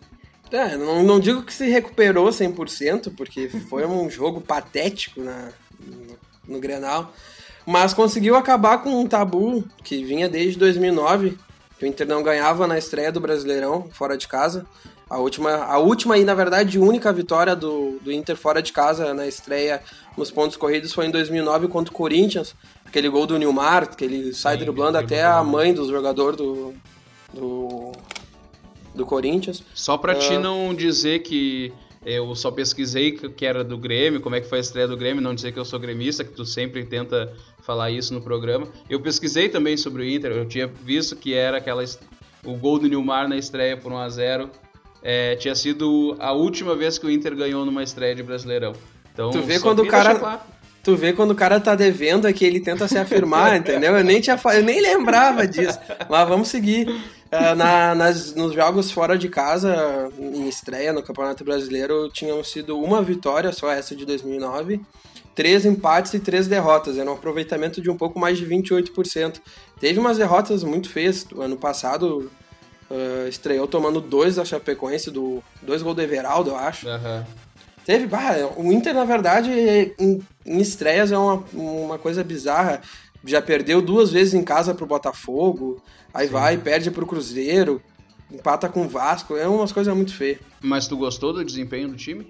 [0.51, 5.49] É, não, não digo que se recuperou 100%, porque foi um jogo patético na,
[5.81, 7.13] no, no Grenal,
[7.67, 11.39] mas conseguiu acabar com um tabu que vinha desde 2009,
[11.79, 14.67] que o Inter não ganhava na estreia do Brasileirão, fora de casa.
[15.09, 19.13] A última, a última e, na verdade, única vitória do, do Inter fora de casa
[19.13, 19.83] na estreia
[20.17, 22.55] nos pontos corridos foi em 2009 contra o Corinthians.
[22.85, 26.73] Aquele gol do Nilmar, que ele sai Sim, driblando até a mãe do jogador do,
[27.33, 27.93] do,
[28.95, 29.63] do Corinthians.
[29.75, 31.73] Só pra uh, ti não dizer que
[32.05, 35.23] eu só pesquisei que era do Grêmio, como é que foi a estreia do Grêmio,
[35.23, 38.67] não dizer que eu sou gremista, que tu sempre tenta falar isso no programa.
[38.91, 41.83] Eu pesquisei também sobre o Inter, eu tinha visto que era aquela
[42.45, 44.51] o gol do Nilmar na estreia por 1 a 0
[45.03, 48.73] é, tinha sido a última vez que o Inter ganhou numa estreia de Brasileirão.
[49.13, 50.41] Então, tu vê quando o cara claro.
[50.83, 53.97] Tu vê quando o cara tá devendo é que ele tenta se afirmar, entendeu?
[53.97, 55.79] Eu nem, tinha, eu nem lembrava disso.
[56.09, 56.89] Mas vamos seguir.
[56.89, 62.79] Uh, na, nas, nos jogos fora de casa, em estreia no Campeonato Brasileiro, tinham sido
[62.79, 64.81] uma vitória, só essa de 2009,
[65.35, 66.99] três empates e três derrotas.
[66.99, 69.41] Era um aproveitamento de um pouco mais de 28%.
[69.81, 71.27] Teve umas derrotas muito feias.
[71.39, 72.31] Ano passado
[72.91, 76.89] uh, estreou tomando dois da Chapecoense, do, dois gols do Everaldo, eu acho.
[76.89, 77.25] Uhum.
[77.85, 79.51] Teve, bah, o Inter, na verdade,
[79.99, 82.81] em, em estreias é uma, uma coisa bizarra.
[83.25, 86.33] Já perdeu duas vezes em casa pro Botafogo, aí Sim.
[86.33, 87.81] vai, perde pro Cruzeiro,
[88.31, 90.39] empata com o Vasco, é umas coisas muito feias.
[90.61, 92.27] Mas tu gostou do desempenho do time?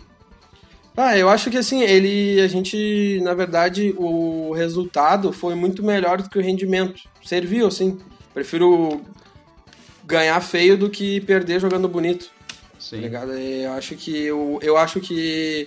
[0.97, 2.41] Ah, eu acho que assim, ele.
[2.41, 7.03] A gente, na verdade, o resultado foi muito melhor do que o rendimento.
[7.25, 7.99] Serviu, assim.
[8.35, 9.01] Prefiro
[10.05, 12.31] ganhar feio do que perder jogando bonito.
[12.79, 12.97] Sim.
[12.97, 13.33] Tá ligado?
[13.33, 15.67] Eu acho que eu, eu acho que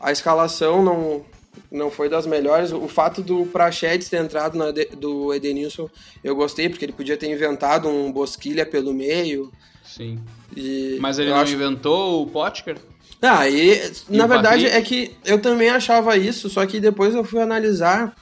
[0.00, 1.24] a escalação não
[1.70, 2.72] não foi das melhores.
[2.72, 5.88] O fato do Prachedes ter entrado na do Edenilson,
[6.22, 9.50] eu gostei, porque ele podia ter inventado um Bosquilha pelo meio.
[9.84, 10.20] Sim.
[10.54, 11.54] E Mas ele não acho...
[11.54, 12.76] inventou o Potker?
[13.20, 17.24] Ah, e, e na verdade é que eu também achava isso, só que depois eu
[17.24, 18.14] fui analisar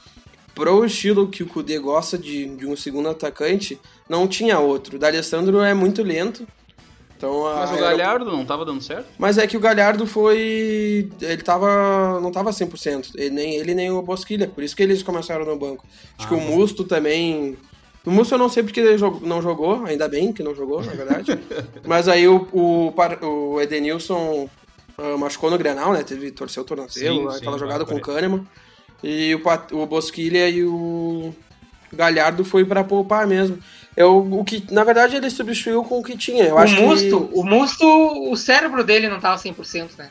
[0.53, 3.79] pro estilo que o Kudê gosta de, de um segundo atacante,
[4.09, 4.95] não tinha outro.
[4.95, 6.47] O D'Alessandro é muito lento.
[7.17, 9.07] Então, Mas o Galhardo não estava dando certo?
[9.17, 11.09] Mas é que o Galhardo foi.
[11.21, 12.19] Ele tava.
[12.19, 13.11] não tava 100%.
[13.15, 14.47] Ele, nem ele nem o Bosquilha.
[14.47, 15.85] Por isso que eles começaram no banco.
[16.17, 17.57] Acho ah, que o Musto também.
[18.05, 20.91] O Musto eu não sei porque ele não jogou, ainda bem que não jogou, na
[20.91, 21.39] verdade.
[21.87, 24.47] Mas aí o, o, o Edenilson
[25.17, 26.03] machucou no Grenal, né?
[26.03, 28.45] Teve, torceu o tornozelo, sim, aquela sim, jogada com o Kahneman.
[29.03, 29.41] E o,
[29.81, 31.33] o Bosquilha e o
[31.93, 33.59] Galhardo foi para poupar mesmo.
[33.95, 36.43] Eu, o que, na verdade, ele substituiu com o que tinha.
[36.43, 37.39] Eu o acho Musto, que...
[37.39, 37.85] o Musto,
[38.31, 40.09] o cérebro dele não tava 100%, né?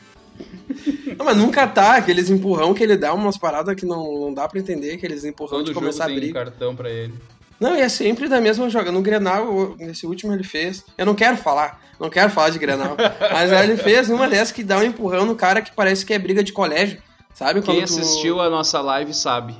[1.17, 4.47] Não, mas nunca tá, aqueles empurrão que ele dá umas paradas que não, não dá
[4.49, 6.33] para entender, aqueles empurrão Todo de começar a abrir.
[6.33, 7.13] cartão para ele.
[7.59, 8.91] Não, e é sempre da mesma jogada.
[8.91, 10.83] No Grenal, nesse último ele fez.
[10.97, 12.97] Eu não quero falar, não quero falar de Grenal.
[13.31, 16.19] mas ele fez uma dessas que dá um empurrão no cara que parece que é
[16.19, 17.01] briga de colégio.
[17.33, 17.61] Sabe?
[17.61, 19.53] Quem assistiu a nossa live sabe.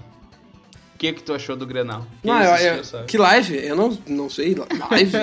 [0.93, 2.05] O que, que tu achou do Grenal?
[2.21, 3.65] Quem não, assistiu, eu, que live?
[3.65, 4.55] Eu não, não sei.
[4.91, 5.13] Live?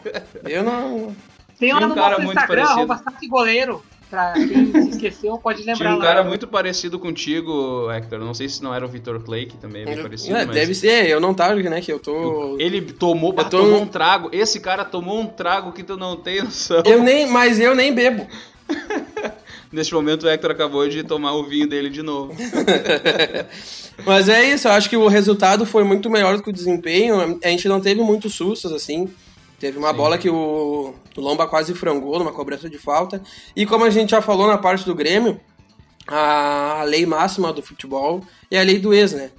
[0.44, 1.14] eu não.
[1.58, 3.84] Tem lá no um nosso Instagram, arroba goleiro.
[4.10, 6.04] Pra quem se esqueceu, pode lembrar Tinha um lá.
[6.04, 8.18] cara muito parecido contigo, Hector.
[8.18, 10.36] Não sei se não era o Vitor Clay, que também é bem parecido.
[10.36, 11.80] É, mas Deve ser, eu não tava, né?
[11.80, 12.56] Que eu tô.
[12.58, 14.28] Ele tomou, Eu tô- tomou um trago.
[14.32, 16.82] Esse cara tomou um trago que tu não tem noção.
[16.84, 18.26] Eu nem, mas eu nem bebo.
[19.70, 22.34] Neste momento o Hector acabou de tomar o vinho dele de novo.
[24.06, 27.38] Mas é isso, eu acho que o resultado foi muito melhor do que o desempenho.
[27.44, 29.08] A gente não teve muitos sustos, assim.
[29.58, 29.96] Teve uma Sim.
[29.96, 33.20] bola que o, o Lomba quase frangou numa cobrança de falta.
[33.56, 35.40] E como a gente já falou na parte do Grêmio,
[36.06, 39.30] a lei máxima do futebol é a lei do ex, né?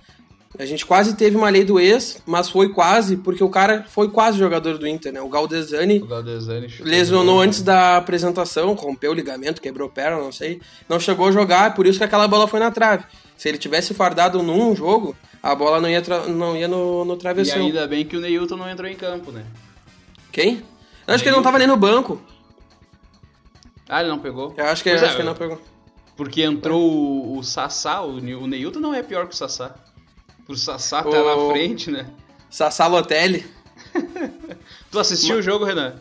[0.57, 4.09] A gente quase teve uma lei do ex, mas foi quase, porque o cara foi
[4.09, 5.21] quase jogador do Inter, né?
[5.21, 10.59] O Galdesani O Galdesani lesionou antes da apresentação, rompeu o ligamento, quebrou perna, não sei.
[10.89, 13.05] Não chegou a jogar, por isso que aquela bola foi na trave.
[13.37, 17.17] Se ele tivesse fardado num jogo, a bola não ia, não ia no, no E
[17.17, 17.61] travessão.
[17.61, 19.45] ainda bem que o Neilton não entrou em campo, né?
[20.31, 20.63] Quem?
[21.07, 22.21] Eu acho que ele não tava nem no banco.
[23.87, 24.53] Ah, ele não pegou?
[24.55, 25.59] Eu acho que, Pois acho é, que ele não pegou.
[26.15, 29.75] Porque entrou o, o Sassá, o, o Neilton não é pior que o Sassá.
[30.45, 32.07] Por Sassá tá O- na frente, né?
[32.49, 33.45] Sassá Lotelli.
[34.91, 35.95] Tu assistiu o jogo, Renan?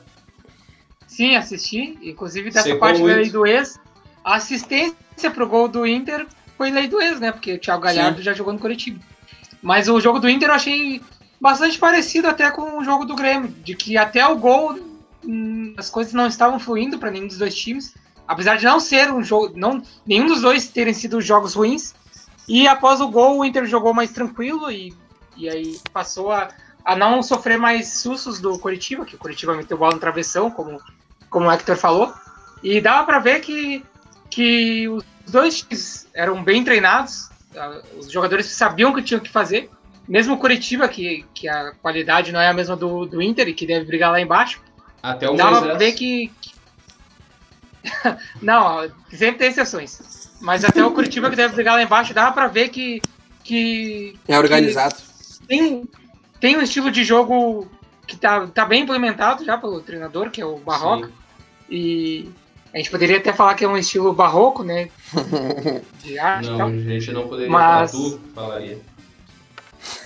[1.07, 1.99] Sim, assisti.
[2.03, 3.79] Inclusive dessa Secou parte da lei do ex.
[4.25, 7.33] A assistência pro gol do Inter foi lei do ex, né?
[7.33, 8.99] Porque o Thiago Galhardo já jogou no Curitiba.
[9.63, 11.03] Mas o jogo do Inter eu achei
[11.41, 13.49] bastante parecido até com o jogo do Grêmio.
[13.49, 14.79] De que até o gol
[15.25, 17.95] hum, as coisas não estavam fluindo para nenhum dos dois times.
[18.27, 19.53] Apesar de não ser um jogo.
[19.57, 21.95] Não, nenhum dos dois terem sido jogos ruins.
[22.47, 24.95] E após o gol, o Inter jogou mais tranquilo e,
[25.37, 26.49] e aí passou a,
[26.85, 30.81] a não sofrer mais sustos do Curitiba, que o Curitiba meteu bola no travessão, como,
[31.29, 32.13] como o Hector falou.
[32.63, 33.85] E dava para ver que,
[34.31, 37.29] que os dois eram bem treinados,
[37.99, 39.71] os jogadores sabiam o que tinham que fazer.
[40.09, 43.53] Mesmo o Curitiba, que, que a qualidade não é a mesma do, do Inter e
[43.55, 44.61] que deve brigar lá embaixo,
[45.03, 45.67] Até o dava Moisés.
[45.71, 46.33] pra ver que.
[46.41, 46.53] que-
[48.43, 50.31] não, sempre tem exceções.
[50.41, 53.03] Mas até o Curitiba que deve brigar lá embaixo, dava pra ver que.
[53.45, 54.95] que É organizado.
[55.47, 55.85] tem,
[56.41, 57.69] tem um estilo de jogo
[58.07, 61.09] que tá, tá bem implementado já pelo treinador, que é o Barroca.
[61.09, 61.13] Sim.
[61.71, 62.29] E
[62.73, 64.89] a gente poderia até falar que é um estilo barroco, né?
[66.03, 66.69] De arte e Não, tal.
[66.69, 68.79] a gente não poderia Mas- falar, tu falaria.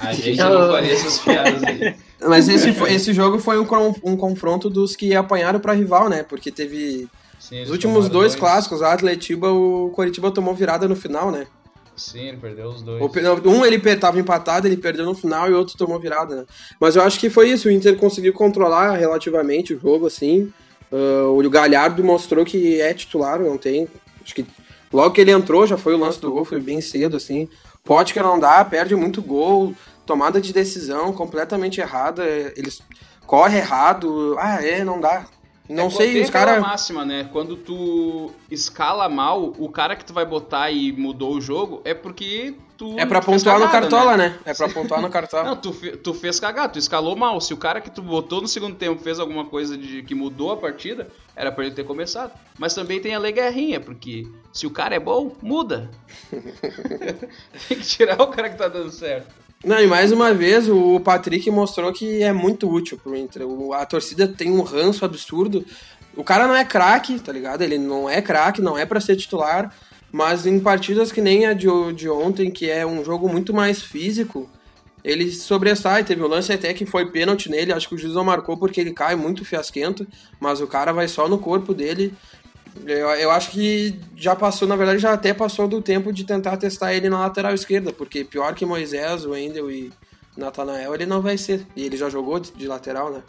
[0.00, 1.94] A gente não faria essas piadas aí.
[2.20, 3.66] Mas esse, esse jogo foi um,
[4.04, 6.22] um confronto dos que apanharam pra rival, né?
[6.22, 7.08] Porque teve.
[7.40, 11.46] Sim, Os últimos tomaram dois clássicos, o Atletiba, o Coritiba tomou virada no final, né?
[11.96, 13.02] Sim, ele perdeu os dois.
[13.44, 16.44] Um ele per- tava empatado, ele perdeu no final e o outro tomou virada, né?
[16.80, 20.52] Mas eu acho que foi isso, o Inter conseguiu controlar relativamente o jogo, assim.
[20.90, 23.88] Ah, o Galhardo mostrou que é titular, não tem.
[24.24, 24.46] Acho que
[24.92, 27.48] logo que ele entrou, já foi o lance do gol, foi bem cedo, assim.
[27.85, 29.75] Pode que não dá, perde muito gol,
[30.07, 32.25] tomada de decisão completamente errada.
[32.57, 32.81] Eles
[33.27, 34.37] corre errado.
[34.38, 35.27] Ah, é, não dá.
[35.68, 36.61] Não É, sei, os caras.
[36.61, 37.29] máxima, né?
[37.33, 41.95] Quando tu escala mal, o cara que tu vai botar e mudou o jogo é
[41.95, 42.99] porque tu.
[42.99, 44.29] É pra pontuar no cagada, cartola, né?
[44.31, 44.38] né?
[44.45, 45.45] É pra pontuar no cartola.
[45.45, 47.40] Não, tu, tu fez cagado, tu escalou mal.
[47.40, 50.51] Se o cara que tu botou no segundo tempo fez alguma coisa de que mudou
[50.51, 52.33] a partida, era pra ele ter começado.
[52.59, 55.88] Mas também tem a lei guerrinha, porque se o cara é bom, muda.
[57.68, 59.33] tem que tirar o cara que tá dando certo.
[59.64, 63.42] Não, e mais uma vez o Patrick mostrou que é muito útil pro Inter.
[63.75, 65.64] A torcida tem um ranço absurdo.
[66.16, 67.62] O cara não é craque, tá ligado?
[67.62, 69.73] Ele não é craque, não é pra ser titular.
[70.12, 73.81] Mas em partidas que nem a de, de ontem, que é um jogo muito mais
[73.81, 74.48] físico,
[75.03, 76.05] ele sobressai.
[76.05, 77.72] Teve um lance até que foi pênalti nele.
[77.72, 80.07] Acho que o juiz não marcou porque ele cai muito fiasquento.
[80.38, 82.14] Mas o cara vai só no corpo dele.
[82.87, 86.57] Eu, eu acho que já passou, na verdade, já até passou do tempo de tentar
[86.59, 89.92] testar ele na lateral esquerda, porque pior que Moisés, Wendel e
[90.37, 91.66] Natanael, ele não vai ser.
[91.77, 93.22] E ele já jogou de, de lateral, né?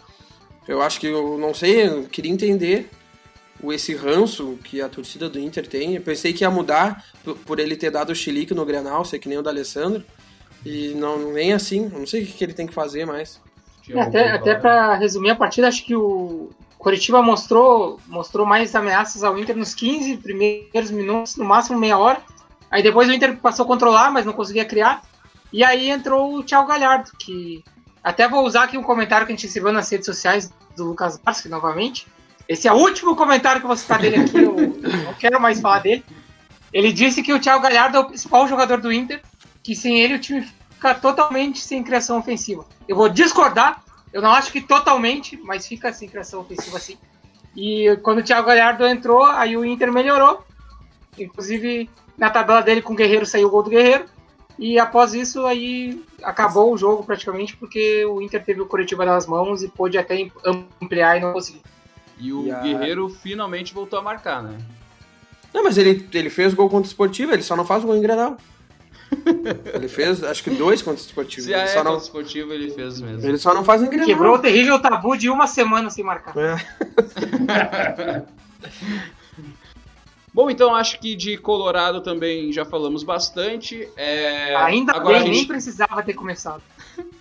[0.68, 2.90] Eu acho que eu não sei, eu queria entender
[3.72, 5.96] esse ranço que a torcida do Inter tem.
[5.96, 9.20] Eu pensei que ia mudar por, por ele ter dado o chilique no Grenal, sei
[9.20, 10.04] que nem o da Alessandro.
[10.66, 13.42] E não nem assim, eu não sei o que, ele tem que fazer mais.
[13.90, 18.74] É, até, pra até para resumir a partida, acho que o Coritiba mostrou, mostrou mais
[18.76, 22.22] ameaças ao Inter nos 15 primeiros minutos, no máximo meia hora.
[22.72, 25.04] Aí depois o Inter passou a controlar, mas não conseguia criar.
[25.52, 27.64] E aí entrou o Thiago Galhardo, que
[28.04, 31.18] até vou usar aqui um comentário que a gente recebeu nas redes sociais do Lucas
[31.18, 32.08] Barski novamente.
[32.48, 34.54] Esse é o último comentário que vou citar dele aqui, eu
[35.06, 36.04] não quero mais falar dele.
[36.72, 39.22] Ele disse que o Thiago Galhardo é o principal jogador do Inter,
[39.62, 42.66] que sem ele o time fica totalmente sem criação ofensiva.
[42.88, 46.98] Eu vou discordar, eu não acho que totalmente, mas fica sem criação ofensiva assim.
[47.56, 50.44] E quando o Thiago Galhardo entrou, aí o Inter melhorou.
[51.18, 54.06] Inclusive, na tabela dele com o Guerreiro saiu o gol do Guerreiro.
[54.58, 59.26] E após isso, aí acabou o jogo praticamente, porque o Inter teve o Curitiba nas
[59.26, 60.28] mãos e pôde até
[60.82, 61.62] ampliar e não conseguiu.
[62.24, 64.58] E o E a- Guerreiro finalmente voltou a marcar, né?
[65.54, 68.02] Não, mas ele, ele fez gol contra o Esportivo, ele só não faz gol em
[68.02, 68.38] Grenal.
[69.74, 71.46] ele fez, acho que dois contra o Esportivo.
[71.46, 73.28] Se ele, é só não, esportivo, ele fez mesmo.
[73.28, 74.08] ele só não faz em Grenal.
[74.08, 76.34] Quebrou o terrível tabu de uma semana sem marcar.
[76.36, 76.56] É.
[80.34, 83.88] Bom, então acho que de Colorado também já falamos bastante.
[83.96, 86.64] É, Ainda agora bem, a nem gente, precisava ter começado.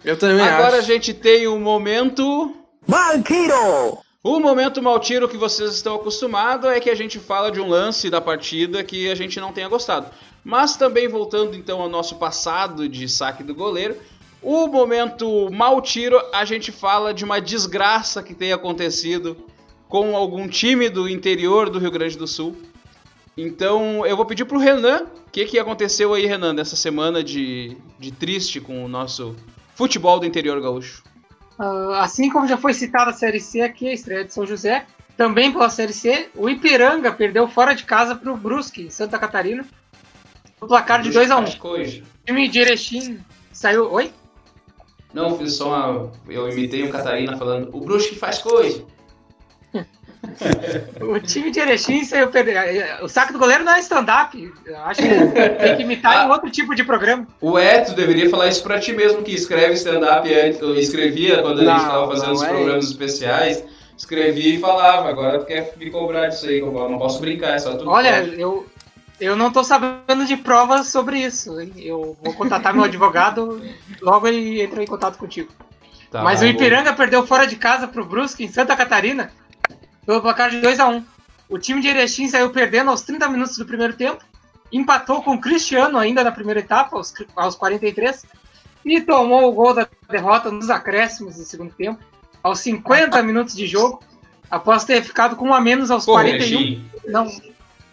[0.02, 0.86] Eu também agora a acho.
[0.86, 2.56] gente tem um momento.
[2.88, 3.98] Maltiro!
[4.24, 8.08] O momento Maltiro que vocês estão acostumados é que a gente fala de um lance
[8.08, 10.12] da partida que a gente não tenha gostado.
[10.44, 13.96] Mas também voltando então ao nosso passado de saque do goleiro,
[14.40, 19.36] o momento Maltiro a gente fala de uma desgraça que tenha acontecido
[19.88, 22.56] com algum time do interior do Rio Grande do Sul.
[23.36, 27.76] Então eu vou pedir pro Renan, o que, que aconteceu aí, Renan, nessa semana de,
[27.98, 29.34] de triste com o nosso
[29.74, 31.02] futebol do interior gaúcho?
[31.58, 34.86] Ah, assim como já foi citada a Série C aqui, a estreia de São José,
[35.16, 39.64] também pela Série C, o Ipiranga perdeu fora de casa para o Brusque, Santa Catarina,
[40.60, 41.98] no placar de 2 a 1 Faz coisa.
[41.98, 43.18] O time de Erechim
[43.52, 43.90] saiu...
[43.92, 44.12] Oi?
[45.12, 46.10] Não, fiz só uma.
[46.26, 48.84] Eu imitei um Catarina falando, o Brusque faz coisa.
[51.00, 52.58] O time de Erechim saiu perdendo.
[53.02, 54.52] O saque do goleiro não é stand-up.
[54.84, 55.08] Acho que
[55.58, 57.26] tem que imitar em outro tipo de programa.
[57.40, 60.28] O Eto deveria falar isso pra ti mesmo, que escreve stand-up
[60.78, 63.64] escrevia quando a gente Não, tava fazendo não os é programas especiais.
[63.96, 67.58] Escrevia e falava, agora tu quer me cobrar disso aí, eu não posso brincar, é
[67.58, 67.88] só tu.
[67.88, 68.66] Olha, eu,
[69.20, 71.60] eu não tô sabendo de provas sobre isso.
[71.60, 71.72] hein?
[71.76, 73.60] Eu vou contatar meu advogado,
[74.00, 75.50] logo ele entra em contato contigo.
[76.10, 76.50] Tá, Mas o bom.
[76.50, 79.30] Ipiranga perdeu fora de casa pro Brusque, em Santa Catarina,
[80.04, 81.04] pelo placar de 2 a 1
[81.48, 84.24] O time de Erechim saiu perdendo aos 30 minutos do primeiro tempo,
[84.72, 88.24] empatou com o Cristiano ainda na primeira etapa, aos, aos 43,
[88.84, 92.02] e tomou o gol da derrota nos acréscimos do segundo tempo,
[92.42, 94.02] aos 50 minutos de jogo,
[94.50, 96.90] após ter ficado com um a menos aos Porra, 41 Erechim.
[97.06, 97.26] não,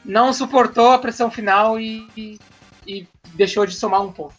[0.05, 2.39] não suportou a pressão final e, e-
[2.87, 4.33] e deixou de somar um pouco.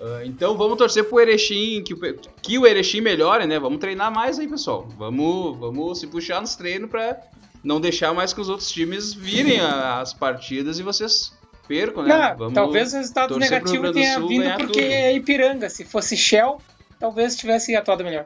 [0.00, 1.98] Ah, então vamos torcer pro Erechim, que, o
[2.42, 3.58] que o Erechim melhore, né?
[3.58, 4.88] Vamos treinar mais aí, pessoal.
[4.96, 7.18] Vamos, vamos se puxar nos treinos pra
[7.62, 11.32] não deixar mais que os outros times virem a- as partidas e vocês
[11.68, 12.30] percam, né?
[12.30, 14.92] Não, Vamos talvez o resultado negativo tenha Sul vindo porque tudo.
[14.92, 15.68] é Ipiranga.
[15.68, 16.58] Se fosse Shell,
[16.98, 18.24] talvez tivesse atuado melhor.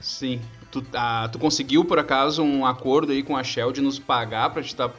[0.00, 0.40] Sim.
[0.70, 4.50] Tu, ah, tu conseguiu, por acaso, um acordo aí com a Shell de nos pagar
[4.50, 4.90] pra te estar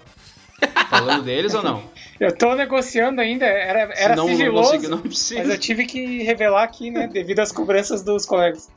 [0.90, 1.84] falando deles ou não?
[2.20, 5.40] Eu tô negociando ainda, era, era não, não sigiloso, não precisa.
[5.40, 8.70] mas eu tive que revelar aqui, né, devido às cobranças dos colegas.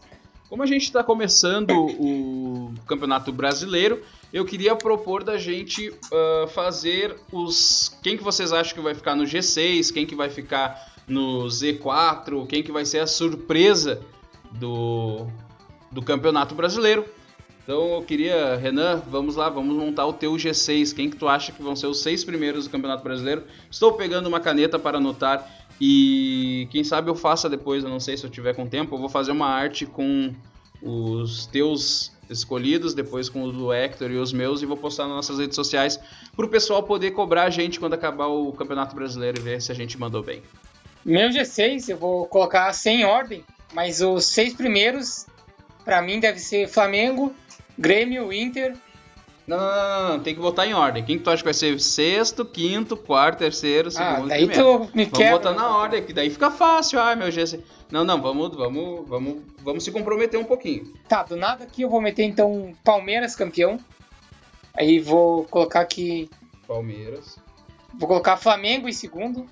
[0.49, 7.17] Como a gente está começando o Campeonato Brasileiro, eu queria propor da gente ah, fazer
[7.33, 7.99] os.
[8.03, 12.47] Quem que vocês acham que vai ficar no G6, quem que vai ficar no Z4,
[12.47, 14.03] quem que vai ser a surpresa
[14.53, 15.27] do,
[15.91, 17.05] do Campeonato Brasileiro.
[17.73, 20.95] Então eu queria, Renan, vamos lá, vamos montar o teu G6.
[20.95, 23.45] Quem que tu acha que vão ser os seis primeiros do Campeonato Brasileiro?
[23.71, 28.15] Estou pegando uma caneta para anotar e quem sabe eu faça depois, eu não sei
[28.15, 30.35] se eu tiver com tempo, eu vou fazer uma arte com
[30.83, 35.17] os teus escolhidos, depois com o do Hector e os meus e vou postar nas
[35.17, 35.99] nossas redes sociais
[36.37, 39.73] para o pessoal poder cobrar a gente quando acabar o Campeonato Brasileiro e ver se
[39.73, 40.43] a gente mandou bem.
[41.03, 45.25] Meu G6 eu vou colocar sem ordem, mas os seis primeiros,
[45.87, 47.35] pra mim, deve ser Flamengo,
[47.79, 48.77] Grêmio, Inter.
[49.47, 51.05] Não, não, não, não, tem que botar em ordem.
[51.05, 54.63] Quem que tu acha que vai ser sexto, quinto, quarto, terceiro, Ah, segundo, daí primeiro?
[54.89, 55.33] tu me Vamos quebra.
[55.39, 57.01] botar na ordem, que daí fica fácil.
[57.01, 57.61] Ah, meu GC.
[57.91, 60.93] Não, não, vamos, vamos, vamos, vamos se comprometer um pouquinho.
[61.09, 63.79] Tá, do nada aqui eu vou meter então Palmeiras campeão.
[64.79, 66.31] Aí vou colocar aqui.
[66.67, 67.37] Palmeiras.
[67.99, 69.47] Vou colocar Flamengo em segundo,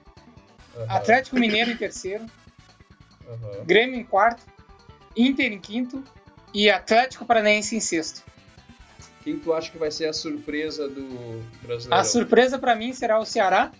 [0.76, 2.24] Aham, Atlético Mineiro em terceiro,
[3.28, 3.64] aham.
[3.66, 4.42] Grêmio em quarto,
[5.14, 6.02] Inter em quinto
[6.52, 8.22] e Atlético Paranaense em sexto.
[9.22, 12.00] Quem tu acha que vai ser a surpresa do brasileiro?
[12.00, 13.70] A surpresa pra mim será o Ceará.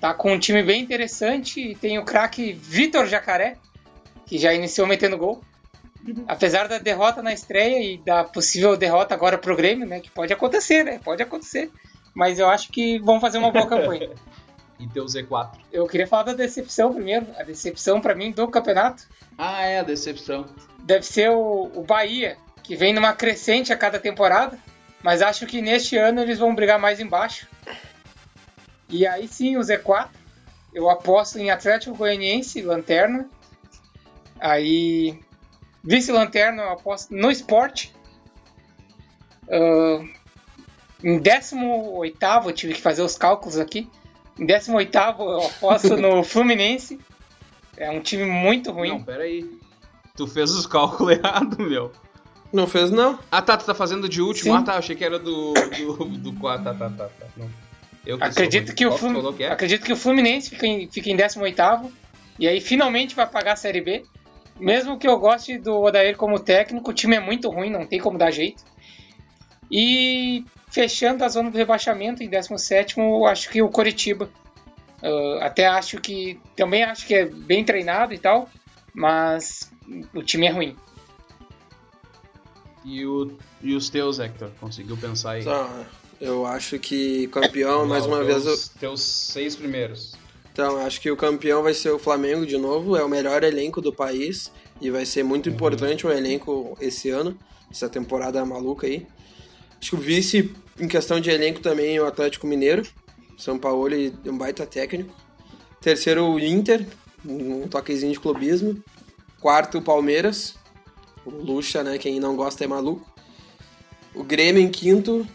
[0.00, 3.56] Tá com um time bem interessante e tem o craque Vitor Jacaré,
[4.26, 5.42] que já iniciou metendo gol.
[6.26, 10.00] Apesar da derrota na estreia e da possível derrota agora pro Grêmio, né?
[10.00, 11.00] Que pode acontecer, né?
[11.02, 11.70] Pode acontecer.
[12.14, 14.10] Mas eu acho que vão fazer uma boa campanha.
[14.80, 15.58] E teu Z4.
[15.72, 17.26] Eu queria falar da decepção primeiro.
[17.36, 20.46] A decepção pra mim do campeonato Ah, é, a decepção.
[20.78, 24.58] Deve ser o, o Bahia, que vem numa crescente a cada temporada,
[25.02, 27.48] mas acho que neste ano eles vão brigar mais embaixo.
[28.88, 30.08] E aí sim, o Z4,
[30.72, 33.28] eu aposto em Atlético Goianiense, Lanterna.
[34.40, 35.18] Aí,
[35.82, 37.92] vice-lanterna, eu aposto no esporte.
[39.50, 40.04] Ah,
[41.02, 43.88] em 18, eu tive que fazer os cálculos aqui.
[44.38, 46.98] Em 18, eu aposto no Fluminense.
[47.76, 48.90] É um time muito ruim.
[48.90, 49.57] Não, pera aí.
[50.18, 51.92] Tu fez os cálculos errados, meu.
[52.52, 53.18] Não fez, não.
[53.30, 54.52] Ah, tá, tu tá fazendo de último.
[54.52, 54.58] Sim.
[54.58, 56.64] Ah, tá, achei que era do, do, do 4.
[56.64, 57.26] Tá, tá, tá, tá.
[57.36, 57.48] Não.
[58.04, 59.32] Eu que Acredito que, o Flumin...
[59.34, 59.52] que é?
[59.52, 61.92] Acredito que o Fluminense fica em, fica em 18
[62.38, 64.02] e aí finalmente vai pagar a Série B.
[64.58, 68.00] Mesmo que eu goste do Odair como técnico, o time é muito ruim, não tem
[68.00, 68.64] como dar jeito.
[69.70, 74.28] E fechando a zona do rebaixamento em 17, eu acho que o Coritiba.
[75.00, 76.40] Ah, até acho que.
[76.56, 78.48] Também acho que é bem treinado e tal,
[78.98, 79.70] mas
[80.12, 80.76] o time é ruim.
[82.84, 83.32] E, o,
[83.62, 84.50] e os teus, Hector?
[84.60, 85.40] Conseguiu pensar aí?
[85.42, 85.86] Então,
[86.20, 90.14] eu acho que campeão, mais uma vez, eu- Teus, seis primeiros.
[90.52, 93.80] Então, acho que o campeão vai ser o Flamengo de novo, é o melhor elenco
[93.80, 97.38] do país e vai ser muito importante o elenco esse ano,
[97.70, 99.06] essa temporada maluca aí.
[99.80, 102.82] Acho que o vice, em questão de elenco, também é o Atlético Mineiro.
[103.36, 105.14] São Paulo é um baita técnico.
[105.80, 106.84] Terceiro, o Inter,
[107.24, 108.82] um toquezinho de clubismo.
[109.40, 110.54] Quarto, o Palmeiras.
[111.24, 111.98] O Lucha, né?
[111.98, 113.06] Quem não gosta é maluco.
[114.14, 115.26] O Grêmio em quinto.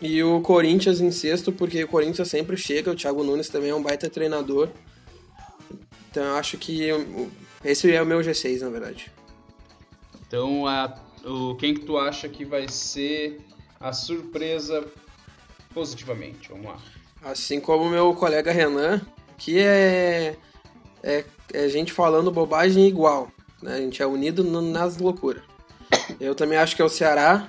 [0.00, 2.90] E o Corinthians em sexto, porque o Corinthians sempre chega.
[2.90, 4.68] O Thiago Nunes também é um baita treinador.
[6.10, 7.30] Então eu acho que eu-
[7.64, 9.10] esse é o meu G6, na verdade.
[10.26, 10.94] Então, a,
[11.24, 13.40] o, quem que tu acha que vai ser
[13.80, 14.86] a surpresa
[15.74, 16.48] positivamente?
[16.50, 16.78] Vamos lá.
[17.22, 19.00] Assim como o meu colega Renan,
[19.36, 20.36] que é,
[21.02, 23.30] é, é gente falando bobagem igual.
[23.62, 23.74] Né?
[23.74, 25.42] A gente é unido no- nas loucuras.
[26.20, 27.48] Eu também acho que é o Ceará.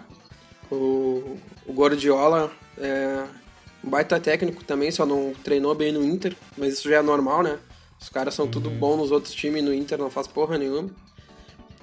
[0.71, 3.23] O, o Gordiola é
[3.83, 7.41] um baita técnico também, só não treinou bem no Inter, mas isso já é normal,
[7.43, 7.57] né?
[7.99, 10.89] Os caras são tudo bom nos outros times, no Inter não faz porra nenhuma.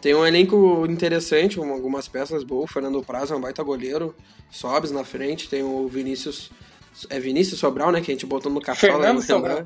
[0.01, 2.71] Tem um elenco interessante, algumas peças boas.
[2.71, 4.15] O Fernando Praz é um baita goleiro.
[4.51, 5.49] Sobes na frente.
[5.49, 6.51] Tem o Vinícius.
[7.11, 8.01] É Vinícius Sobral, né?
[8.01, 8.87] Que a gente botou no café.
[8.89, 9.65] Fernando Sobral.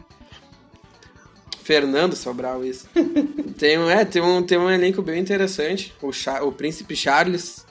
[1.63, 2.89] Fernando Sobral, isso.
[3.59, 5.93] tem, um- é, tem, um, tem um elenco bem interessante.
[6.03, 7.65] O, Cha- o Príncipe Charles,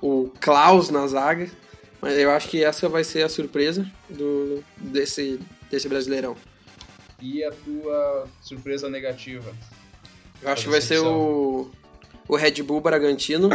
[0.00, 1.50] o Klaus na zaga.
[2.00, 5.40] Mas eu acho que essa vai ser a surpresa do, desse,
[5.70, 6.36] desse Brasileirão.
[7.20, 9.54] E a tua surpresa negativa?
[10.42, 11.70] Eu acho que vai ser o,
[12.28, 13.48] o Red Bull Bragantino.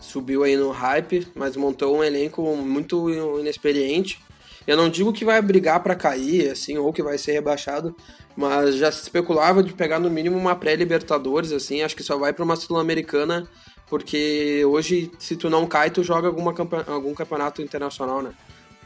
[0.00, 3.08] Subiu aí no hype, mas montou um elenco muito
[3.40, 4.20] inexperiente.
[4.66, 7.96] Eu não digo que vai brigar pra cair, assim, ou que vai ser rebaixado,
[8.38, 11.82] mas já se especulava de pegar no mínimo uma pré-Libertadores, assim.
[11.82, 13.48] Acho que só vai pra uma Sul-Americana,
[13.88, 16.54] porque hoje, se tu não cai, tu joga alguma
[16.86, 18.32] algum campeonato internacional, né?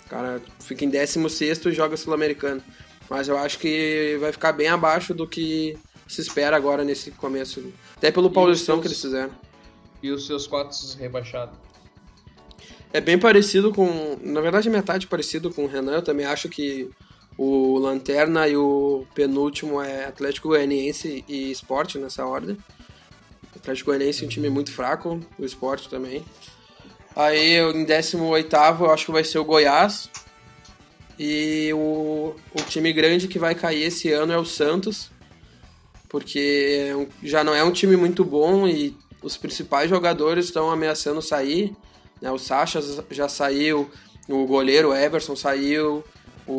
[0.07, 2.63] O cara fica em 16 e joga Sul-Americano.
[3.11, 5.77] Mas eu acho que vai ficar bem abaixo do que
[6.09, 7.63] se espera agora nesse começo.
[7.95, 9.33] Até pelo Paulistão seus- que eles fizeram.
[10.03, 11.55] E os seus quatro rebaixados?
[12.91, 14.17] É bem parecido com.
[14.23, 15.97] Na verdade, é metade parecido com o Renan.
[15.97, 16.91] Eu também acho que
[17.37, 22.57] o Lanterna e o penúltimo é Atlético Goianiense e Sport nessa ordem.
[23.55, 26.25] Atlético Goianiense é um time muito fraco, o Sport também.
[27.15, 30.11] Aí em 18 eu acho que vai ser o Goiás.
[31.19, 35.11] E o, o time grande que vai cair esse ano é o Santos.
[36.09, 41.23] Porque é já não é um time muito bom e os principais jogadores estão ameaçando
[41.23, 41.75] sair.
[42.21, 42.31] né?
[42.31, 42.81] O Sacha
[43.11, 43.91] já saiu,
[44.29, 46.05] o goleiro Everson saiu,
[46.47, 46.53] o,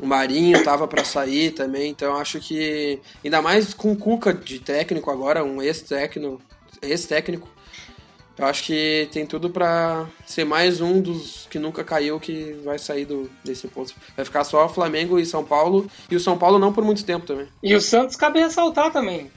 [0.00, 1.90] o Marinho tava para sair também.
[1.90, 6.40] Então eu acho que, ainda mais com o Cuca de técnico agora, um ex-técnico,
[6.82, 7.48] ex-técnico
[8.36, 12.80] eu acho que tem tudo para ser mais um dos que nunca caiu que vai
[12.80, 13.96] sair do, desse posto.
[14.16, 17.24] Vai ficar só Flamengo e São Paulo, e o São Paulo não por muito tempo
[17.24, 17.46] também.
[17.62, 19.30] E o Santos cabe ressaltar também.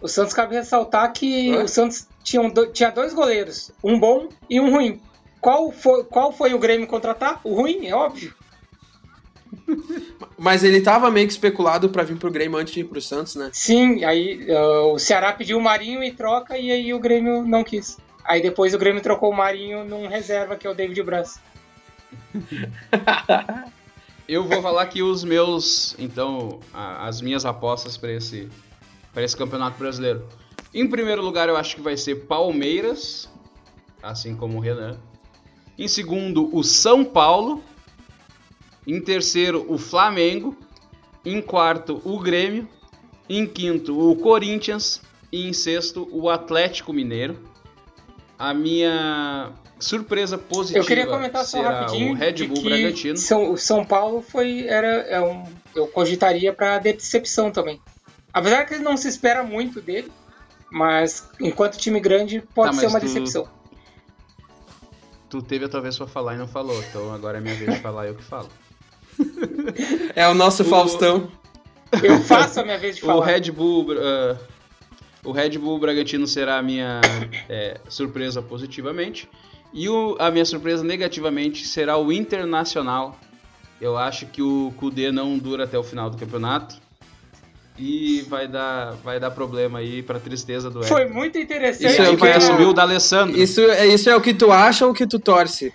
[0.00, 4.60] O Santos cabe ressaltar que o Santos tinha, do- tinha dois goleiros, um bom e
[4.60, 5.00] um ruim.
[5.40, 7.40] Qual foi, qual foi o Grêmio contratar?
[7.42, 8.32] O ruim, é óbvio.
[10.38, 13.34] Mas ele tava meio que especulado para vir pro Grêmio antes de ir pro Santos,
[13.36, 13.50] né?
[13.52, 17.64] Sim, aí ah, o Ceará pediu o Marinho e troca, e aí o Grêmio não
[17.64, 17.96] quis.
[18.24, 21.38] Aí depois o Grêmio trocou o Marinho num reserva, que é o David Braz.
[24.26, 28.48] Eu vou falar aqui os meus, então, a- as minhas apostas para esse,
[29.12, 30.26] pra esse campeonato brasileiro.
[30.72, 33.28] Em primeiro lugar, eu acho que vai ser Palmeiras,
[34.02, 34.96] assim como o Renan.
[35.78, 37.62] Em segundo, o São Paulo.
[38.86, 40.56] Em terceiro, o Flamengo.
[41.24, 42.68] Em quarto, o Grêmio.
[43.28, 45.00] Em quinto, o Corinthians.
[45.32, 47.38] E em sexto, o Atlético Mineiro.
[48.38, 53.16] A minha surpresa positiva Eu queria comentar só rapidinho o Red Bull Bragantino.
[53.16, 57.80] São, São Paulo foi era é um, eu cogitaria para decepção também.
[58.32, 60.10] Apesar que não se espera muito dele,
[60.70, 63.48] mas enquanto time grande pode Tá, ser uma tu- decepção.
[65.30, 67.74] Tu teve a tua vez pra falar e não falou, então agora é minha vez
[67.74, 68.48] de falar eu que falo.
[70.14, 71.30] É o nosso O- Faustão.
[72.02, 73.26] Eu faço a minha vez de O falar.
[73.26, 73.86] Red Bull.
[73.98, 74.36] ah,
[75.24, 77.00] O Red Bull Bragantino será a minha
[77.48, 79.28] é, surpresa positivamente.
[79.72, 83.18] E o, a minha surpresa negativamente será o Internacional.
[83.80, 86.76] Eu acho que o Kudê não dura até o final do campeonato.
[87.76, 91.14] E vai dar, vai dar problema aí pra tristeza do Foi Hector.
[91.16, 91.90] muito interessante.
[91.92, 93.36] Isso é o Quem que vai eu- assumir o D'Alessandro.
[93.36, 95.72] Isso, é- isso é o que tu acha ou o que tu torce?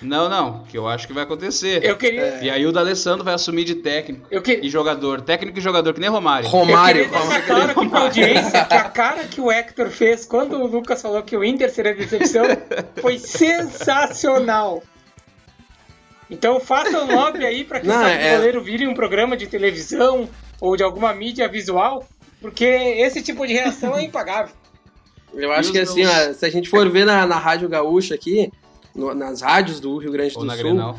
[0.00, 1.84] Não, não, que eu acho que vai acontecer.
[1.84, 2.38] Eu queria.
[2.40, 5.20] E aí o D'Alessandro vai assumir de técnico Eu, que, e jogador.
[5.20, 6.46] Técnico e jogador, que nem Romário.
[6.46, 7.04] eu Romário.
[7.10, 10.66] queria deixar claro aqui pra audiência que a cara que o Hector fez quando o
[10.68, 12.44] Lucas falou que o Inter seria decepção
[13.00, 14.82] foi sensacional.
[16.30, 19.46] Então façam um lobby aí pra que Não, o é- Goleiro vire um programa de
[19.46, 20.28] televisão
[20.60, 22.06] ou de alguma mídia visual,
[22.40, 24.54] porque esse tipo de reação é impagável.
[25.34, 28.14] Eu acho E que assim, ó, se a gente for ver na, na Rádio Gaúcha
[28.14, 28.52] aqui,
[28.98, 30.62] no- nas rádios do Rio Grande Ou do na Sul.
[30.64, 30.98] Grenal.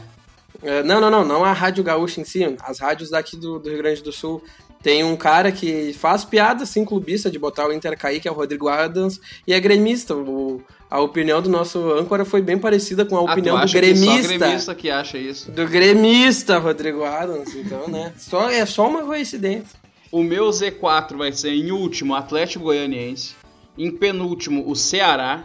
[0.64, 3.70] é, não, não, não, não a Rádio Gaúcha em si, as rádios daqui do, do
[3.70, 4.42] Rio Grande do Sul.
[4.82, 8.32] Tem um cara que faz piada, assim, clubista, de botar o Inter cair, que é
[8.32, 10.16] o Rodrigo Adams, e é gremista.
[10.16, 13.74] O- a opinião do nosso âncora foi bem parecida com a Ah, opinião do acha
[13.74, 14.22] que gremista.
[14.24, 15.52] só gremista que acha isso.
[15.52, 18.14] Do gremista, Rodrigo Adams, então, né?
[18.18, 19.78] Só, é só uma coincidência.
[20.12, 23.36] O meu Z4 vai ser em último Atlético Goianiense,
[23.78, 25.44] em penúltimo o Ceará,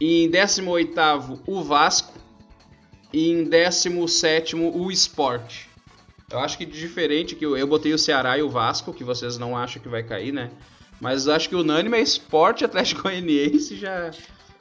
[0.00, 2.14] em 18º o Vasco
[3.12, 5.64] e em 17º o Sport.
[6.30, 9.02] Eu acho que de diferente que eu, eu botei o Ceará e o Vasco, que
[9.02, 10.50] vocês não acham que vai cair, né?
[11.00, 14.10] Mas acho que o unânime é Sport Atlético Goianiense já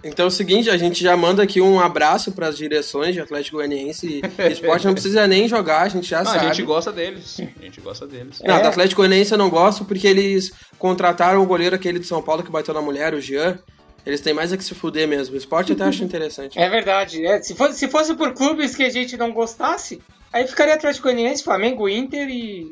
[0.04, 3.22] Então é o seguinte, a gente já manda aqui um abraço para as direções de
[3.22, 4.22] Atlético Goianiense e
[4.52, 6.46] Esporte não precisa nem jogar, a gente já Não, sabe.
[6.46, 7.40] a gente gosta deles.
[7.40, 8.42] A gente gosta deles.
[8.44, 8.62] Não, É.
[8.62, 12.42] do Atlético Goianiense eu não gosto porque eles contrataram o goleiro aquele de São Paulo
[12.42, 13.60] que bateu na mulher, o Jean.
[14.06, 15.36] Eles têm mais é que se fuder mesmo.
[15.36, 16.58] O esporte eu até acho interessante.
[16.58, 17.26] É verdade.
[17.26, 21.04] é, se, fosse, se fosse por clubes que a gente não gostasse, aí ficaria Atlético
[21.08, 22.72] Goianiense, Flamengo, Inter e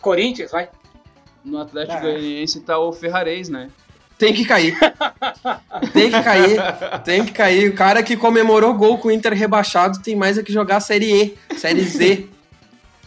[0.00, 0.68] Corinthians, vai.
[1.44, 2.00] No Atlético Ah.
[2.00, 3.70] Goianiense tá o Ferrarez, né?
[4.16, 4.78] Tem que cair.
[5.92, 6.56] tem que cair.
[7.04, 7.68] Tem que cair.
[7.70, 11.34] O cara que comemorou gol com o Inter rebaixado tem mais é que jogar Série
[11.50, 12.28] E, Série Z.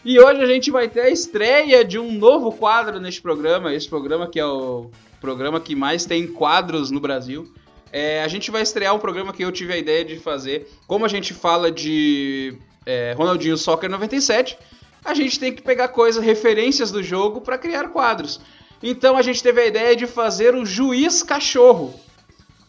[0.04, 3.74] E hoje a gente vai ter a estreia de um novo quadro neste programa.
[3.74, 7.52] Esse programa que é o programa que mais tem quadros no Brasil.
[7.92, 10.70] É, a gente vai estrear um programa que eu tive a ideia de fazer.
[10.86, 14.58] Como a gente fala de é, Ronaldinho Soccer 97,
[15.04, 18.40] a gente tem que pegar coisas, referências do jogo para criar quadros.
[18.82, 22.00] Então a gente teve a ideia de fazer o Juiz Cachorro.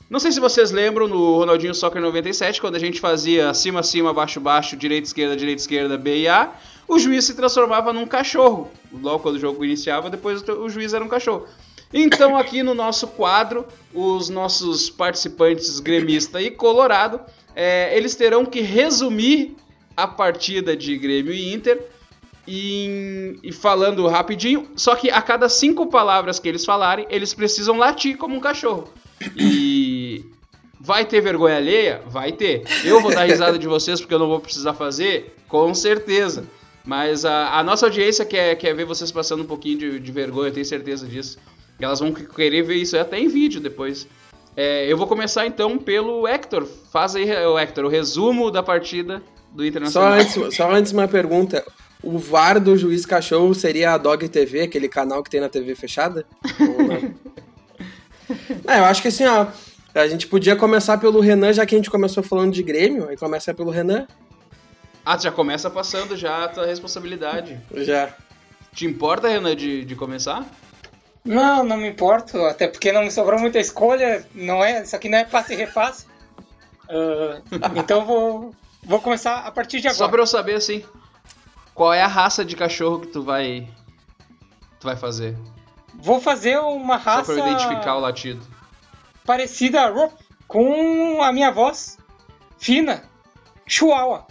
[0.08, 4.14] Não sei se vocês lembram no Ronaldinho Soccer 97, quando a gente fazia cima, cima,
[4.14, 6.50] baixo, baixo, direita, esquerda, direita, esquerda, B e A,
[6.86, 8.70] o juiz se transformava num cachorro.
[8.90, 11.46] Logo quando o jogo iniciava, depois o o juiz era um cachorro.
[11.92, 17.20] Então aqui no nosso quadro, os nossos participantes gremista e colorado,
[17.56, 19.56] é, eles terão que resumir
[19.96, 21.80] a partida de Grêmio e Inter
[22.46, 27.76] em- e falando rapidinho, só que a cada cinco palavras que eles falarem, eles precisam
[27.76, 28.88] latir como um cachorro.
[29.36, 30.24] E
[30.80, 32.02] vai ter vergonha alheia?
[32.06, 32.62] Vai ter.
[32.84, 35.34] Eu vou dar risada de vocês porque eu não vou precisar fazer?
[35.48, 36.44] Com certeza.
[36.84, 40.48] Mas a, a nossa audiência quer, quer ver vocês passando um pouquinho de, de vergonha,
[40.48, 41.38] eu tenho certeza disso.
[41.80, 44.06] E elas vão querer ver isso até em vídeo depois.
[44.56, 46.66] É, eu vou começar então pelo Hector.
[46.92, 49.22] Faz aí, Hector, o resumo da partida
[49.52, 50.12] do Só Internacional.
[50.14, 51.64] antes, só antes uma pergunta.
[52.02, 55.74] O VAR do Juiz Cachorro seria a Dog TV, aquele canal que tem na TV
[55.74, 56.24] fechada?
[56.60, 57.14] Ou não?
[58.66, 59.46] É, eu acho que assim, ó,
[59.94, 63.16] a gente podia começar pelo Renan, já que a gente começou falando de Grêmio, aí
[63.16, 64.06] começa pelo Renan,
[65.02, 67.58] Ah, tu já começa passando já a tua responsabilidade.
[67.74, 68.14] já.
[68.74, 70.46] Te importa, Renan, de, de começar?
[71.28, 74.26] Não, não me importo, até porque não me sobrou muita escolha.
[74.34, 76.06] Não é, isso aqui não é passe e repasse.
[76.88, 77.42] Ah,
[77.76, 80.12] então vou, vou começar a partir de Só agora.
[80.12, 80.82] pra eu saber, assim,
[81.74, 83.68] qual é a raça de cachorro que tu vai
[84.80, 85.36] tu vai fazer?
[85.94, 88.40] Vou fazer uma Só raça pra eu identificar o latido.
[89.26, 90.14] parecida ruff,
[90.46, 91.98] com a minha voz
[92.56, 93.02] fina,
[93.66, 94.26] chihuahua.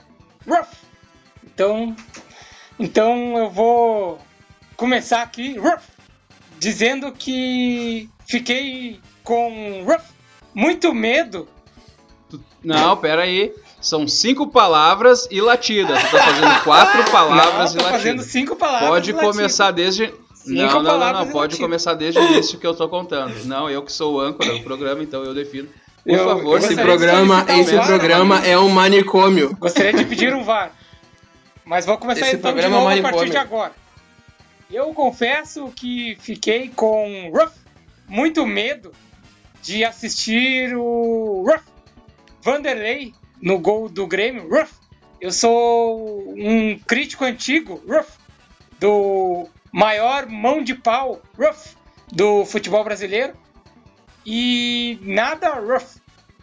[0.50, 0.76] Ruff.
[1.43, 1.95] Então,
[2.80, 4.18] então eu vou
[4.76, 5.88] começar aqui ruff,
[6.60, 9.86] dizendo que fiquei com
[10.53, 11.47] muito medo.
[12.64, 13.53] Não, pera aí.
[13.80, 15.93] São cinco palavras e latida.
[15.95, 18.89] Tu tá fazendo quatro palavras Não, e tô fazendo cinco palavras.
[18.89, 20.14] Pode e começar desde.
[20.45, 21.30] Não, não, não, não.
[21.30, 23.45] e Pode começar desde o início que eu tô contando.
[23.45, 25.70] Não, eu que sou o âncora do programa, então eu defino.
[26.03, 29.55] Por Eu- favor, eu Esse programa, esse um VAR, programa é um manicômio.
[29.60, 30.72] Gostaria de pedir um VAR.
[31.66, 33.74] Mas vou começar Esse então de programa novo é a partir de agora.
[34.70, 37.57] Eu confesso que fiquei com Ruff,
[38.07, 38.91] muito medo
[39.61, 41.63] de assistir o Ruff
[42.41, 44.49] Vanderlei no gol do Grêmio.
[44.49, 44.74] Ruff,
[45.22, 48.18] eu sou um crítico antigo, Ruff,
[48.80, 51.76] do maior mão de pau, Ruff,
[52.11, 53.34] do futebol brasileiro.
[54.26, 56.01] e nada rough.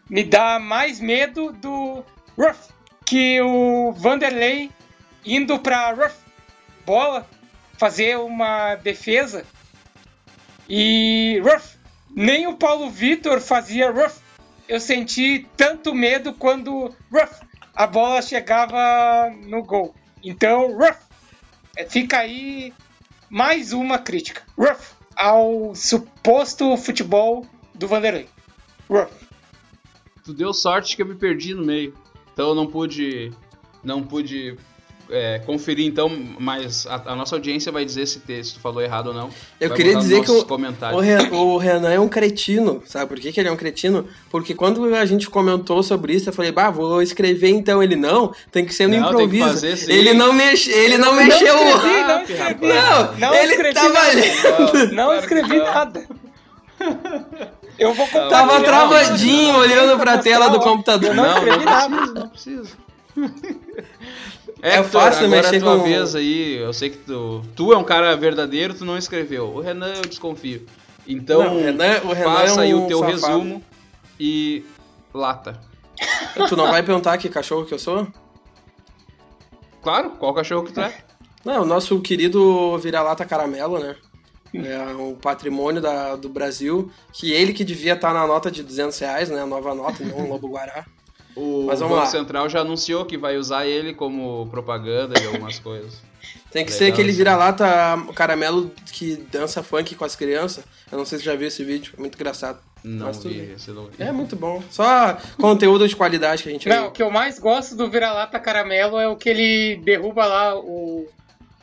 [0.08, 2.04] Me dá mais medo do
[2.36, 2.70] rough
[3.04, 4.70] que o Vanderlei
[5.24, 6.14] indo pra rough
[6.86, 7.28] bola
[7.76, 9.44] fazer uma defesa
[10.68, 11.76] e rough.
[12.10, 14.16] Nem o Paulo Vitor fazia rough.
[14.68, 17.40] Eu senti tanto medo quando rough,
[17.74, 19.94] a bola chegava no gol.
[20.22, 20.98] Então, rough.
[21.76, 22.72] É, Fica aí
[23.28, 24.42] mais uma crítica.
[24.56, 28.28] Rough ao suposto futebol do Vanderlei.
[28.88, 29.10] Rough.
[30.24, 31.94] Tu deu sorte que eu me perdi no meio.
[32.32, 33.32] Então eu não pude.
[33.82, 34.56] Não pude
[35.10, 38.80] é, conferir, então, mas a, a nossa audiência vai dizer se, te, se tu falou
[38.82, 39.28] errado ou não.
[39.60, 40.44] Eu Vai queria dizer que o,
[40.92, 44.06] o, Re- o Renan é um cretino, sabe por que, que ele é um cretino?
[44.30, 47.82] Porque quando a gente comentou sobre isso, eu falei, bah, vou escrever então.
[47.82, 49.48] Ele não, tem que ser no Não, tem que improviso.
[49.48, 49.92] fazer, sim.
[49.92, 51.54] ele não, mexe, ele não, Não mexeu.
[51.54, 52.66] escrevi, não escrevi.
[52.66, 54.08] Não, Não ele escrevi tava nada.
[54.10, 54.92] ali.
[54.94, 55.64] Não que escrevi não.
[55.64, 56.06] nada.
[57.78, 58.28] Eu vou contar.
[58.28, 61.14] Tava Não, travadinho não, olhando pra tela do computador.
[61.14, 62.84] Não Não, não precisa, não precisa.
[64.66, 66.56] É Hector, fácil agora mexer é tua com- vez aí.
[66.56, 69.48] Eu sei que tu, tu é um cara verdadeiro, tu não escreveu.
[69.48, 70.64] O Renan eu desconfio.
[71.06, 73.12] Então, Não, o Renan- o Renan faça é aí um o teu safado.
[73.16, 73.62] resumo
[74.18, 74.64] e
[75.12, 75.60] lata.
[76.48, 78.06] Tu não vai perguntar que cachorro que eu sou?
[79.82, 80.94] Claro, qual cachorro que tu é?
[81.44, 83.94] Não, o nosso querido vira-lata caramelo, né?
[84.54, 88.98] É um patrimônio da, do Brasil, que ele que devia estar na nota de 200
[88.98, 89.42] reais, né?
[89.42, 90.86] A nova nota, não o Lobo Guará.
[91.36, 92.10] O Mas vamos Banco lá.
[92.10, 95.94] Central já anunciou que vai usar ele como propaganda de algumas coisas.
[96.50, 97.18] Tem que Legal, ser aquele sim.
[97.18, 97.66] vira-lata
[98.14, 100.64] caramelo que dança funk com as crianças.
[100.90, 102.60] Eu não sei se já viu esse vídeo, é muito engraçado.
[102.84, 103.94] Não Mas vi, esse não vi.
[104.02, 104.62] É muito bom.
[104.70, 108.38] Só conteúdo de qualidade que a gente Não, o que eu mais gosto do vira-lata
[108.38, 111.08] caramelo é o que ele derruba lá o-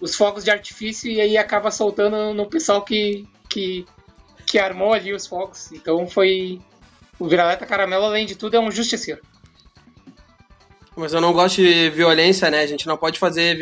[0.02, 3.86] os fogos de artifício e aí acaba soltando no pessoal que, que,
[4.48, 5.72] que armou ali os fogos.
[5.72, 6.60] Então foi.
[7.20, 9.22] O vira-lata caramelo, além de tudo, é um justiceiro.
[10.96, 12.62] Mas eu não gosto de violência, né?
[12.62, 13.58] A gente não pode fazer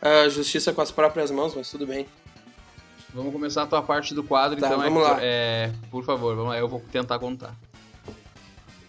[0.00, 2.06] ah, justiça com as próprias mãos, mas tudo bem.
[3.12, 5.18] Vamos começar a tua parte do quadro, Tá, então, vamos Hector, lá.
[5.22, 7.54] é, por favor, vamos lá, eu vou tentar contar.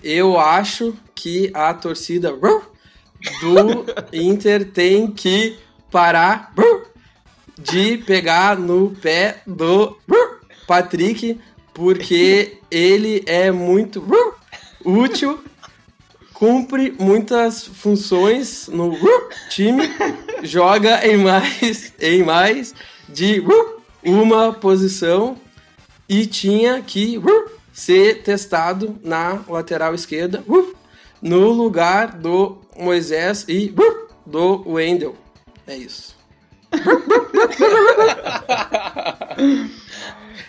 [0.03, 5.57] Eu acho que a torcida do Inter tem que
[5.89, 6.53] parar
[7.57, 9.97] de pegar no pé do
[10.67, 11.39] Patrick,
[11.73, 14.05] porque ele é muito
[14.85, 15.43] útil,
[16.39, 18.97] cumpre muitas funções no
[19.49, 19.83] time,
[20.41, 22.73] joga em mais, em mais
[23.09, 23.43] de
[24.01, 25.35] uma posição
[26.07, 27.21] e tinha que
[27.73, 30.41] ser testado na lateral esquerda
[31.21, 33.75] no lugar do Moisés e
[34.25, 35.15] do Wendel.
[35.67, 36.17] É isso.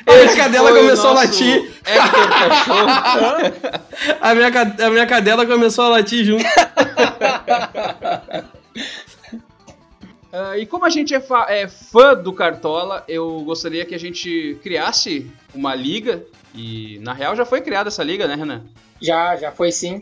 [0.07, 1.71] A minha cadela começou a latir.
[4.21, 6.45] A minha, a minha cadela começou a latir junto.
[10.33, 14.59] Ah, e como a gente é, é fã do Cartola, eu gostaria que a gente
[14.63, 16.25] criasse uma liga.
[16.55, 18.63] E na real já foi criada essa liga, né, Renan?
[19.01, 20.01] Já, já foi sim.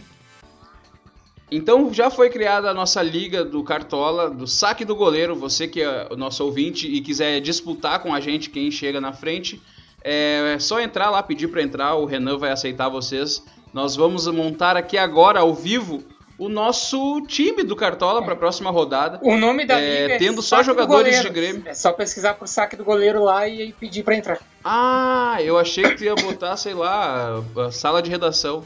[1.50, 5.34] Então já foi criada a nossa liga do Cartola, do saque do goleiro.
[5.34, 9.14] Você que é o nosso ouvinte e quiser disputar com a gente quem chega na
[9.14, 9.60] frente,
[10.02, 11.94] é só entrar lá, pedir para entrar.
[11.94, 13.42] O Renan vai aceitar vocês.
[13.72, 16.02] Nós vamos montar aqui agora ao vivo
[16.38, 19.18] o nosso time do Cartola para a próxima rodada.
[19.22, 21.62] O nome da É, liga é tendo só jogadores de Grêmio.
[21.66, 24.38] É só pesquisar por saque do goleiro lá e pedir pra entrar.
[24.64, 28.64] Ah, eu achei que tu ia botar, sei lá, a sala de redação.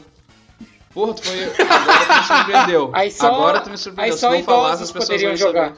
[0.93, 1.43] Porra, tu foi.
[1.65, 2.91] Agora tu me surpreendeu.
[2.93, 4.13] Aí só, Agora tu me surpreendeu.
[4.13, 5.73] aí só Se não falasse, as pessoas poderiam jogar.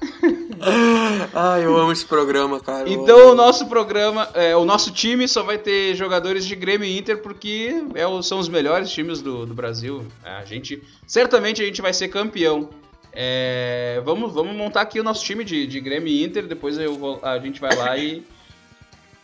[1.32, 2.88] Ai, eu amo esse programa, cara.
[2.88, 6.98] Então o nosso programa, é, o nosso time só vai ter jogadores de Grêmio e
[6.98, 10.06] Inter porque é são os melhores times do, do Brasil.
[10.22, 12.68] A gente, certamente a gente vai ser campeão.
[13.12, 16.46] É, vamos, vamos montar aqui o nosso time de, de Grêmio e Inter.
[16.46, 18.22] Depois eu vou- a gente vai lá e,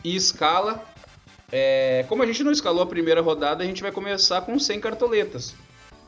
[0.03, 0.83] e escala.
[1.51, 4.79] É, como a gente não escalou a primeira rodada, a gente vai começar com 100
[4.81, 5.55] cartoletas.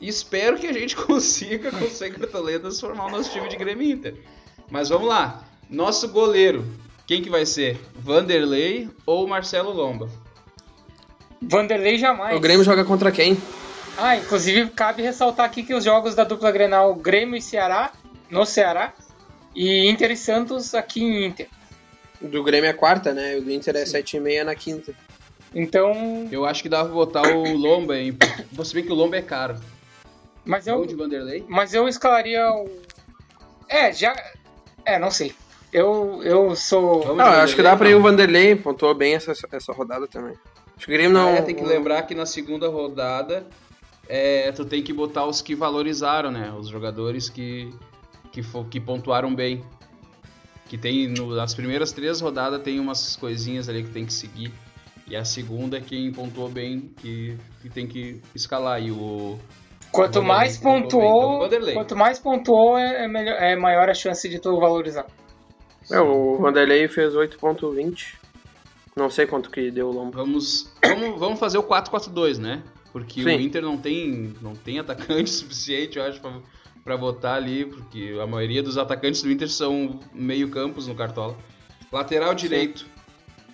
[0.00, 3.86] E espero que a gente consiga, com 100 cartoletas, formar o nosso time de Grêmio
[3.86, 4.14] e Inter.
[4.70, 5.42] Mas vamos lá.
[5.68, 6.64] Nosso goleiro,
[7.06, 7.80] quem que vai ser?
[7.94, 10.08] Vanderlei ou Marcelo Lomba?
[11.42, 12.36] Vanderlei jamais.
[12.36, 13.36] O Grêmio joga contra quem?
[13.96, 17.92] Ah, inclusive cabe ressaltar aqui que os jogos da dupla Grenal Grêmio e Ceará,
[18.30, 18.92] no Ceará,
[19.54, 21.48] e Inter e Santos aqui em Inter.
[22.20, 23.36] Do Grêmio é quarta, né?
[23.36, 24.94] O do Inter é sete e meia na quinta.
[25.54, 28.16] Então, Eu acho que dá pra botar o Lomba, hein?
[28.52, 29.56] Você vê que o Lomba é caro.
[30.44, 31.44] mas Ou eu, de Vanderlei?
[31.48, 32.68] mas eu escalaria o...
[33.68, 34.14] É, já...
[34.84, 35.34] É, não sei.
[35.72, 37.02] Eu, eu sou...
[37.02, 40.06] Vamos Não, eu acho que dá pra ir o Vanderlei, pontuou bem essa, essa rodada
[40.08, 40.34] também.
[40.76, 41.28] Acho que o Grêmio não.
[41.28, 43.46] É, tem que lembrar que na segunda rodada
[44.08, 46.52] é, tu tem que botar os que valorizaram, né?
[46.58, 47.70] Os jogadores que,
[48.32, 49.62] que, fo- que pontuaram bem.
[50.68, 54.52] Que tem no- nas primeiras três rodadas tem umas coisinhas ali que tem que seguir.
[55.06, 58.82] E a segunda é quem pontuou bem que, que tem que escalar.
[58.82, 59.38] E o.
[59.92, 64.38] Quanto Vanderlei mais pontuou então, quanto mais pontuou, é, melhor, é maior a chance de
[64.38, 65.06] tu valorizar.
[65.90, 68.14] É, o Vanderlei fez 8.20.
[68.94, 70.18] Não sei quanto que deu o Lomba.
[70.18, 72.62] Vamos, vamos, vamos fazer o 4-4-2, né?
[72.92, 73.36] Porque Sim.
[73.36, 76.32] o Inter não tem, não tem atacante suficiente, eu acho, pra,
[76.84, 81.36] pra botar ali, porque a maioria dos atacantes do Inter são meio campos no Cartola.
[81.92, 82.86] Lateral direito.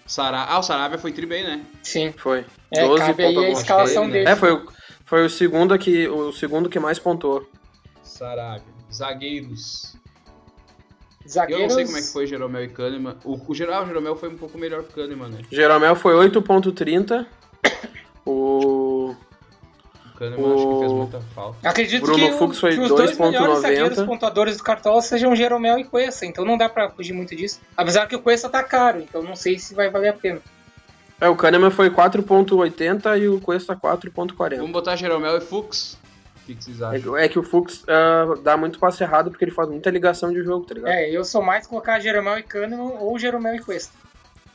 [0.06, 0.42] Sara...
[0.42, 1.62] Ah, o Sarabia foi tri bem, né?
[1.82, 2.12] Sim.
[2.16, 2.44] Foi.
[2.70, 4.24] É, 12 cabe aí a pontos escalação dele, né?
[4.24, 4.30] dele.
[4.30, 4.75] É, foi, o-
[5.06, 7.48] foi o segundo que o segundo que mais pontuou.
[8.02, 8.62] Sarabia.
[8.92, 9.96] Zagueiros.
[11.24, 11.68] Eu Zagueiros.
[11.68, 13.16] não sei como é que foi Jeromel e Kahneman.
[13.24, 15.38] O, o, Geral, o Jeromel foi um pouco melhor que o Kahneman, né?
[15.50, 17.26] Jeromel foi 8.30.
[18.24, 19.14] O
[20.14, 21.68] O Kahneman acho que fez O- muita falta.
[21.68, 23.30] Acredito Bruno que, o- Fux foi que os dois 2.90.
[23.40, 27.34] melhores zagueiros pontuadores do Cartola sejam Jeromel e Cuesta, então não dá pra fugir muito
[27.34, 27.60] disso.
[27.76, 30.40] Apesar que o Cuesta tá caro, então não sei se vai valer a pena.
[31.20, 34.56] É, o Kahneman foi 4.80 e o Cuesta 4.40.
[34.56, 35.98] Vamos botar Jeromel e Fux?
[36.42, 37.16] O que, que vocês acham?
[37.16, 40.32] É, é que o Fux ah, dá muito passe errado porque ele faz muita ligação
[40.32, 40.92] de jogo, tá ligado?
[40.92, 43.92] É, eu sou mais colocar Jeromel e Kahneman ou Jeromel e Cuesta.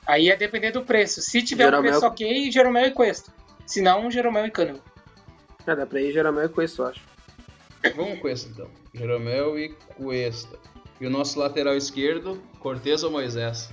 [0.05, 1.21] Aí é depender do preço.
[1.21, 3.33] Se tiver um Jeromel- preço ok, Jeromel e Cuesta.
[3.65, 4.81] Se não, Jeromel e Kahneman.
[5.65, 7.01] É, dá pra ir Jeromel e Cuesta, eu acho.
[7.95, 8.67] Vamos com esse então.
[8.93, 10.57] Jeromel e Cuesta.
[10.99, 13.69] E o nosso lateral esquerdo, Cortez ou Moisés?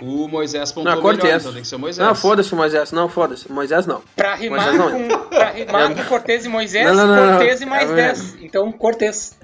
[0.00, 1.42] O Moisés pontuou Não, melhor, Cortez.
[1.42, 2.06] então tem que ser o Moisés.
[2.06, 2.90] Não, foda-se o Moisés.
[2.92, 3.50] Não, foda-se.
[3.52, 4.02] Moisés não.
[4.16, 4.78] Pra rimar, Moisés
[5.08, 5.08] não.
[5.18, 7.36] com, pra rimar com Cortez e Moisés, Não, não, não, não.
[7.36, 8.36] Cortez e mais É 10.
[8.42, 9.38] Então, Cortez.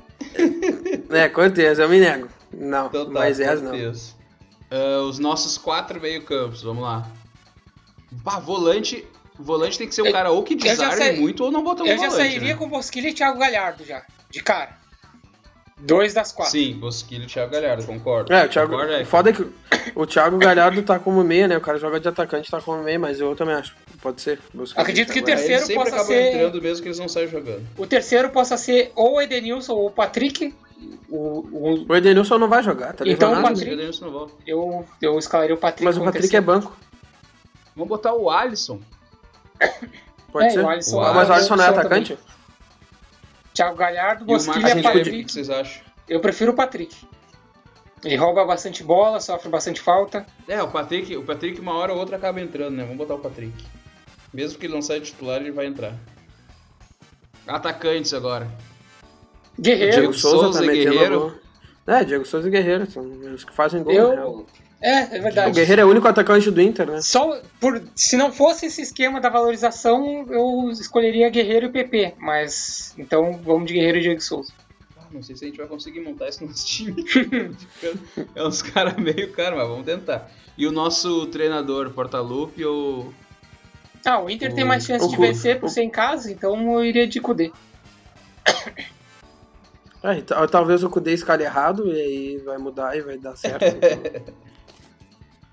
[1.11, 2.29] É, Cortez, eu me nego.
[2.53, 3.71] Não, Então tá, Moisés não.
[3.71, 4.17] Cortez.
[4.71, 7.07] Ah, os nossos quatro meio-campos, vamos lá.
[8.25, 9.07] Pá, volante.
[9.39, 11.63] Volante tem que ser um Eu- cara ou que eu já desarme muito ou não
[11.63, 12.17] botar um eu já volante.
[12.17, 12.59] sairia né?
[12.59, 14.77] com Bosquilha e Thiago Galhardo já, de cara.
[15.81, 16.53] Dois das quatro.
[16.53, 18.33] Sim, Bosquilho e Thiago Galhardo, concordo.
[18.33, 18.73] É, o Thiago.
[18.73, 19.03] Concordo, é.
[19.03, 19.47] o Foda é que
[19.95, 21.57] o Thiago Galhardo tá como meia, né?
[21.57, 23.77] O cara joga de atacante, tá como meia, mas eu também acho.
[24.03, 24.41] Pode ser.
[24.53, 27.65] Buscar Acredito que o terceiro sempre possa ser- entrando mesmo que eles não saiam jogando.
[27.77, 30.53] O terceiro possa ser ou o Edenilson ou o Patrick.
[31.09, 31.17] O,
[31.51, 31.87] o-.
[31.89, 35.59] O Edenilson não vai jogar, tá Então, o Patrick- Edenilson não eu, eu escalaria o
[35.59, 36.47] Patrick Mas o Patrick é terceiro.
[36.47, 36.77] banco.
[37.75, 38.81] Vamos botar o Alisson.
[40.33, 40.61] Pode É, ser.
[40.65, 42.19] o Alisson Ah, mas o é Alisson não é opção atacante?
[43.59, 45.25] Thiago Galhardo, o Bosquilha e o Patrick.
[45.25, 45.83] que vocês acham?
[46.09, 46.95] Eu prefiro o Patrick.
[48.05, 50.25] Ele rouba bastante bola, sofre bastante falta.
[50.47, 52.85] É, o Patrick, o Patrick uma hora ou outra acaba entrando, né?
[52.85, 53.65] Vamos botar o Patrick.
[54.33, 55.93] Mesmo que ele não saia titular, ele vai entrar.
[57.49, 58.49] Atacantes agora.
[59.59, 61.41] Guerreiro, Diego Souza, Souza tá e Guerreiro.
[61.85, 63.03] É, Diego Souza e Guerreiro, são
[63.35, 63.93] os que fazem gol.
[63.93, 64.47] eu.
[64.81, 65.51] É, é verdade.
[65.51, 67.01] O Guerreiro é o único atacante do Inter, né?
[67.03, 72.15] Só por, se não fosse esse esquema da valorização, eu escolheria Guerreiro e PP.
[72.19, 74.53] Mas então vamos de Guerreiro e Diego Souza.
[74.97, 76.95] Ah, não sei se a gente vai conseguir montar esse nosso time.
[78.37, 80.31] é uns caras meio caro, mas vamos tentar.
[80.57, 83.13] E o nosso treinador, Portalupe ou.
[84.07, 86.75] Ah, o Inter tem O- mais chance o de vencer por ser em casa, então
[86.75, 87.51] eu iria de Kudê.
[90.03, 93.65] É, tal- talvez o Kudê escalhe errado e aí vai mudar e vai dar certo.
[93.67, 94.35] então.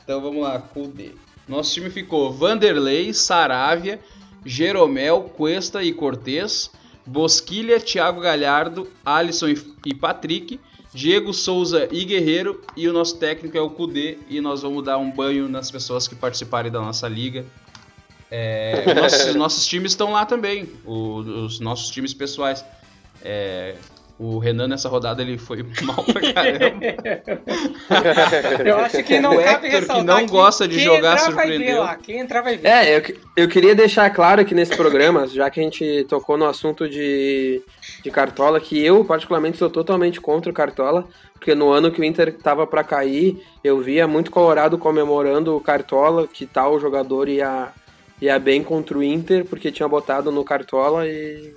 [0.05, 1.11] Então vamos lá, Kudê.
[1.47, 3.99] Nosso time ficou Vanderlei, Saravia,
[4.45, 6.71] Jeromel, Cuesta e Cortez,
[7.05, 9.49] Bosquilha, Thiago Galhardo, Alisson
[9.85, 10.59] e- Patrick,
[10.93, 14.97] Diego Souza e Guerreiro, e o nosso técnico é o Kudê, e nós vamos dar
[14.97, 17.45] um banho nas pessoas que participarem da nossa liga.
[18.31, 22.63] É, os nossos, nossos times estão lá também, o- os nossos times pessoais.
[23.23, 23.75] É,
[24.17, 26.75] o Renan nessa rodada ele foi mal pra caramba.
[28.65, 31.31] Eu acho que não O cabe Hector, que ressaltar não gosta de quem jogar, entrar
[31.31, 31.79] vai ver surpreendeu.
[31.81, 31.95] lá.
[31.97, 32.67] Quem entrar vai ver.
[32.67, 36.37] É, eu, que- eu queria deixar claro aqui nesse programa, já que a gente tocou
[36.37, 37.61] no assunto de,
[38.03, 42.03] de Cartola, que eu, particularmente, sou totalmente contra o Cartola, porque no ano que o
[42.03, 47.69] Inter tava pra cair, eu via muito Colorado comemorando o Cartola, que tal jogador ia,
[48.21, 51.53] ia bem contra o Inter, porque tinha botado no Cartola e.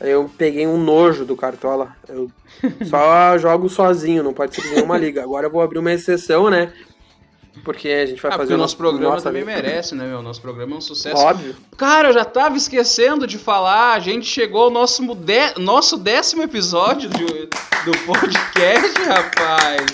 [0.00, 1.94] Eu peguei um nojo do Cartola.
[2.08, 2.30] Eu
[2.88, 5.22] só jogo sozinho, não participo de nenhuma liga.
[5.22, 6.72] Agora eu vou abrir uma exceção, né?
[7.64, 9.54] Porque a gente vai Ah, porque fazer o nosso programa nossa também liga.
[9.60, 10.22] merece, né, meu?
[10.22, 11.16] Nosso programa é um sucesso.
[11.20, 11.54] Óbvio.
[11.76, 13.92] Cara, eu já tava esquecendo de falar.
[13.94, 19.86] A gente chegou ao nosso, dé- nosso décimo episódio do, do podcast, rapaz.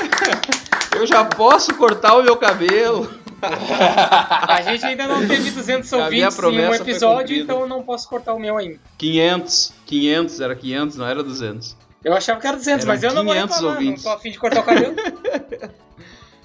[0.96, 3.08] Eu já posso cortar o meu cabelo.
[4.48, 8.08] A gente ainda não teve 200 A ouvintes em um episódio, então eu não posso
[8.08, 8.78] cortar o meu ainda.
[8.98, 9.72] 500.
[9.86, 11.76] 500, era 500, não era 200.
[12.04, 14.04] Eu achava que era 200, Eram mas eu não vou 500 reclamar, ouvintes.
[14.04, 14.94] não tô afim de cortar o cabelo.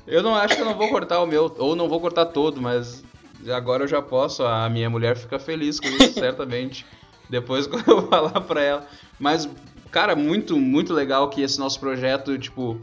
[0.07, 2.59] Eu não acho que eu não vou cortar o meu, ou não vou cortar todo,
[2.59, 3.03] mas
[3.47, 4.43] agora eu já posso.
[4.43, 6.83] A minha mulher fica feliz com isso, certamente.
[7.29, 8.87] Depois quando eu falar pra ela.
[9.19, 9.47] Mas,
[9.91, 12.81] cara, muito, muito legal que esse nosso projeto, tipo,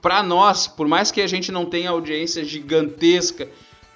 [0.00, 3.48] pra nós, por mais que a gente não tenha audiência gigantesca,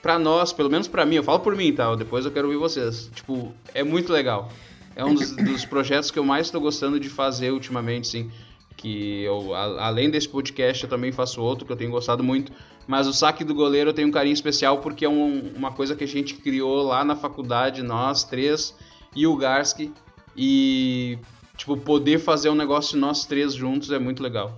[0.03, 1.95] pra nós, pelo menos pra mim, eu falo por mim, tá?
[1.95, 3.09] Depois eu quero ouvir vocês.
[3.15, 4.51] Tipo, é muito legal.
[4.97, 8.31] É um dos, dos projetos que eu mais tô gostando de fazer ultimamente, sim.
[8.77, 12.53] Que eu, a, além desse podcast, eu também faço outro que eu tenho gostado muito.
[12.87, 15.95] Mas o saque do goleiro eu tenho um carinho especial porque é um, uma coisa
[15.95, 18.75] que a gente criou lá na faculdade, nós três
[19.15, 19.93] e o Garski.
[20.37, 21.19] E,
[21.57, 24.57] tipo, poder fazer um negócio nós três juntos é muito legal.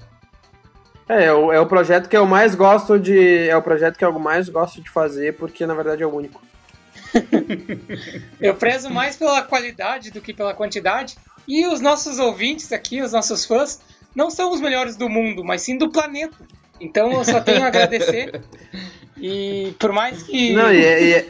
[1.08, 3.48] É, é o, é o projeto que eu mais gosto de.
[3.48, 6.42] É o projeto que eu mais gosto de fazer, porque na verdade é o único.
[8.40, 11.16] eu prezo mais pela qualidade do que pela quantidade.
[11.46, 13.80] E os nossos ouvintes aqui, os nossos fãs,
[14.14, 16.36] não são os melhores do mundo, mas sim do planeta.
[16.80, 18.42] Então eu só tenho a agradecer.
[19.16, 20.52] E por mais que.
[20.54, 21.26] Não, e, é, e, é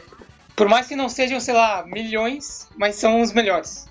[0.56, 3.86] por mais que não sejam, sei lá, milhões, mas são os melhores.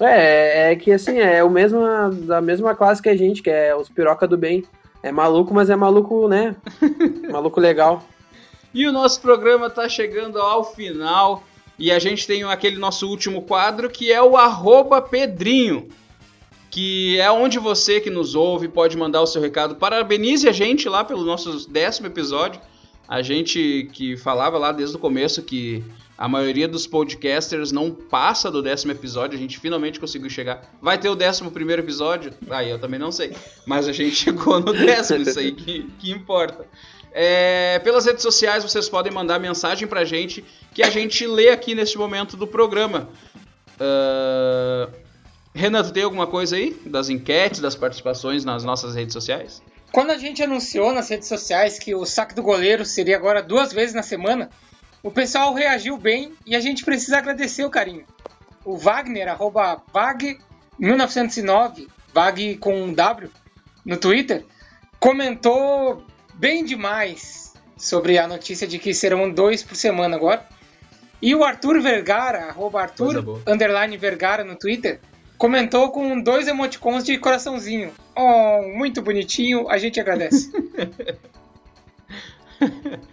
[0.00, 1.80] É, é que assim, é o mesmo,
[2.26, 4.64] da mesma classe que a gente, que é os piroca do bem.
[5.04, 6.56] É maluco, mas é maluco, né?
[7.30, 8.02] maluco legal.
[8.72, 11.44] E o nosso programa tá chegando ao final.
[11.78, 15.90] E a gente tem aquele nosso último quadro que é o arroba Pedrinho.
[16.70, 19.76] Que é onde você que nos ouve pode mandar o seu recado.
[19.76, 22.58] Parabenize a gente lá pelo nosso décimo episódio.
[23.06, 25.84] A gente que falava lá desde o começo que
[26.16, 30.62] a maioria dos podcasters não passa do décimo episódio, a gente finalmente conseguiu chegar.
[30.80, 32.32] Vai ter o décimo primeiro episódio?
[32.50, 33.34] Aí ah, eu também não sei.
[33.66, 36.66] Mas a gente chegou no décimo, isso aí que, que importa.
[37.12, 41.74] É, pelas redes sociais vocês podem mandar mensagem pra gente que a gente lê aqui
[41.74, 43.08] neste momento do programa.
[43.74, 45.04] Uh...
[45.92, 49.62] Tem alguma coisa aí das enquetes, das participações nas nossas redes sociais?
[49.92, 53.72] Quando a gente anunciou nas redes sociais que o saque do goleiro seria agora duas
[53.72, 54.50] vezes na semana,
[55.04, 58.06] o pessoal reagiu bem e a gente precisa agradecer o carinho.
[58.64, 63.30] O Wagner, arroba Vag1909, Vag com um W,
[63.84, 64.46] no Twitter,
[64.98, 66.02] comentou
[66.32, 70.42] bem demais sobre a notícia de que serão dois por semana agora.
[71.20, 75.00] E o Arthur Vergara, arroba Arthur, underline Vergara no Twitter,
[75.36, 77.92] comentou com dois emoticons de coraçãozinho.
[78.16, 80.50] Oh, muito bonitinho, a gente agradece.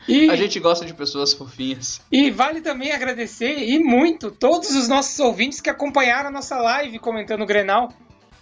[0.07, 2.01] E, a gente gosta de pessoas fofinhas.
[2.11, 6.99] E vale também agradecer, e muito, todos os nossos ouvintes que acompanharam a nossa live
[6.99, 7.93] comentando o Grenal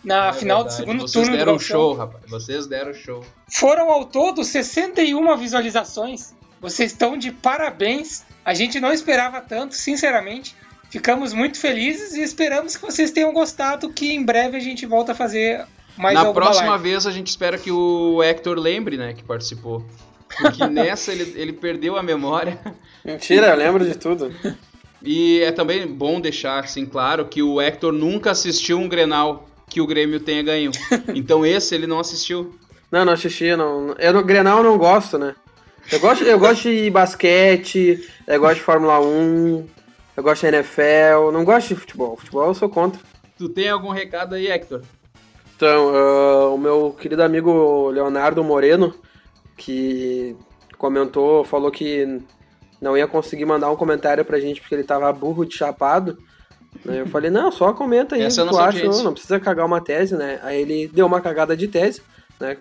[0.04, 0.76] na é final verdade.
[0.76, 2.24] do segundo Vocês turno deram do show, rapaz.
[2.28, 3.24] Vocês deram show.
[3.52, 6.34] Foram ao todo 61 visualizações.
[6.62, 8.24] Vocês estão de parabéns.
[8.44, 10.56] A gente não esperava tanto, sinceramente.
[10.90, 15.12] Ficamos muito felizes e esperamos que vocês tenham gostado, que em breve a gente volta
[15.12, 16.84] a fazer mais Na próxima live.
[16.84, 19.86] vez a gente espera que o Hector lembre, né, que participou.
[20.38, 22.60] Porque nessa ele, ele perdeu a memória.
[23.04, 24.34] Mentira, eu lembro de tudo.
[25.02, 29.80] E é também bom deixar assim claro que o Hector nunca assistiu um Grenal que
[29.80, 30.72] o Grêmio tenha ganho.
[31.16, 32.56] Então esse ele não assistiu.
[32.92, 33.96] Não, não assisti, não.
[34.00, 35.36] Eu no Grenal eu não gosto, né?
[35.92, 39.68] Eu gosto, eu gosto de basquete, eu gosto de Fórmula 1,
[40.18, 42.18] eu gosto de NFL, não gosto de futebol.
[42.18, 43.00] Futebol eu sou contra.
[43.38, 44.82] Tu tem algum recado aí, Hector?
[45.56, 48.94] Então, uh, o meu querido amigo Leonardo Moreno,
[49.60, 50.36] que
[50.78, 52.22] comentou, falou que
[52.82, 56.18] não ia conseguir mandar um comentário pra gente porque ele tava burro de chapado.
[56.86, 57.02] Né?
[57.02, 59.66] Eu falei, não, só comenta aí Essa o que tu acha, não, não precisa cagar
[59.66, 60.40] uma tese, né?
[60.42, 62.02] Aí ele deu uma cagada de tese,
[62.40, 62.58] né?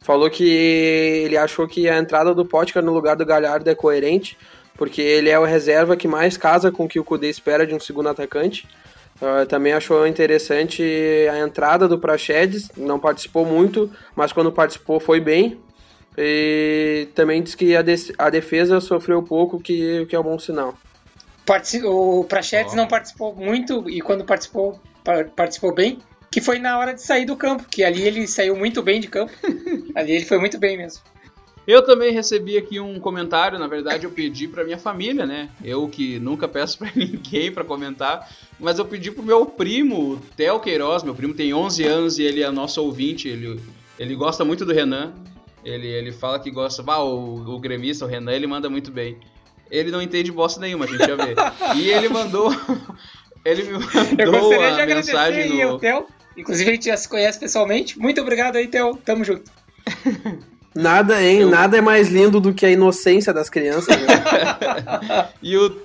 [0.00, 4.36] Falou que ele achou que a entrada do Potker no lugar do Galhardo é coerente,
[4.76, 7.74] porque ele é o reserva que mais casa com o que o Kudê espera de
[7.74, 8.68] um segundo atacante.
[9.16, 10.82] Uh, também achou interessante
[11.32, 15.58] a entrada do Praxedes, não participou muito, mas quando participou foi bem.
[16.16, 20.38] E também diz que a, de a defesa sofreu pouco, que, que é um bom
[20.38, 20.74] sinal.
[21.84, 22.76] o Praxedes oh.
[22.76, 24.80] não participou muito e quando participou,
[25.34, 25.98] participou bem,
[26.30, 29.08] que foi na hora de sair do campo, que ali ele saiu muito bem de
[29.08, 29.32] campo.
[29.94, 31.02] ali ele foi muito bem mesmo.
[31.66, 35.50] Eu também recebi aqui um comentário, na verdade eu pedi para minha família, né?
[35.64, 40.60] Eu que nunca peço para ninguém para comentar, mas eu pedi pro meu primo, Theo
[40.60, 43.60] Queiroz, meu primo tem 11 anos e ele é nosso ouvinte, ele,
[43.98, 45.12] ele gosta muito do Renan.
[45.66, 49.18] Ele, ele fala que gosta, ah, o, o gremista, o Renan, ele manda muito bem.
[49.68, 51.34] Ele não entende bosta nenhuma, a gente já vê.
[51.74, 52.52] e ele mandou
[53.44, 55.78] ele me mandou eu gostaria de agradecer mensagem aí no...
[55.80, 56.06] Theo.
[56.36, 57.98] Inclusive a gente já se conhece pessoalmente.
[57.98, 58.96] Muito obrigado aí, Theo.
[59.04, 59.50] Tamo junto.
[60.72, 61.40] Nada, hein?
[61.40, 61.50] Eu...
[61.50, 63.96] Nada é mais lindo do que a inocência das crianças.
[63.96, 65.28] Né?
[65.42, 65.80] e o,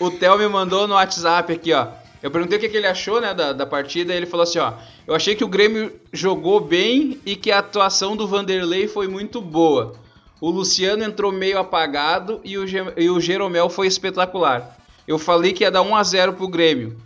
[0.00, 1.86] o Theo me mandou no WhatsApp aqui, ó.
[2.22, 4.58] Eu perguntei o que, que ele achou, né, da, da partida, e ele falou assim,
[4.58, 4.74] ó.
[5.06, 9.40] Eu achei que o Grêmio jogou bem e que a atuação do Vanderlei foi muito
[9.40, 9.94] boa.
[10.40, 12.64] O Luciano entrou meio apagado e o,
[12.96, 14.76] e o Jeromel foi espetacular.
[15.06, 16.96] Eu falei que ia dar 1 a 0 pro Grêmio.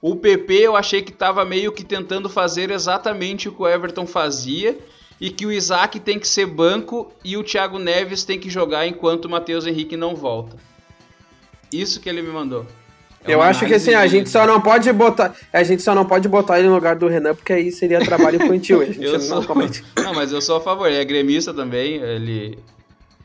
[0.00, 4.06] O PP eu achei que estava meio que tentando fazer exatamente o que o Everton
[4.06, 4.78] fazia
[5.20, 8.86] e que o Isaac tem que ser banco e o Thiago Neves tem que jogar
[8.86, 10.56] enquanto o Matheus Henrique não volta.
[11.72, 12.66] Isso que ele me mandou.
[13.26, 15.34] É eu acho que assim, a gente só não pode botar.
[15.52, 18.42] A gente só não pode botar ele no lugar do Renan, porque aí seria trabalho
[18.42, 18.82] infantil.
[18.82, 19.54] A gente eu não, sou...
[20.04, 22.58] não, mas eu sou a favor, ele é gremista também, ele.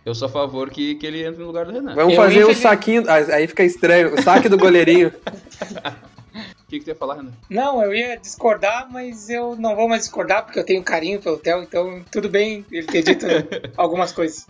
[0.05, 1.93] Eu sou a favor que, que ele entre no lugar do Renan.
[1.93, 3.03] Vamos eu fazer o saquinho.
[3.07, 5.11] Aí fica estranho, o saque do goleirinho.
[6.31, 7.31] O que, que tu ia falar, Renan?
[7.49, 11.37] Não, eu ia discordar, mas eu não vou mais discordar porque eu tenho carinho pelo
[11.37, 13.25] Theo, então tudo bem ele ter dito
[13.75, 14.45] algumas coisas.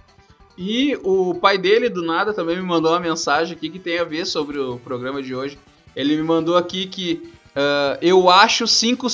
[0.62, 4.03] E o pai dele, do nada, também me mandou uma mensagem aqui que tem a
[4.03, 5.57] ver sobre o programa de hoje.
[5.95, 9.07] Ele me mandou aqui que uh, eu, acho cinco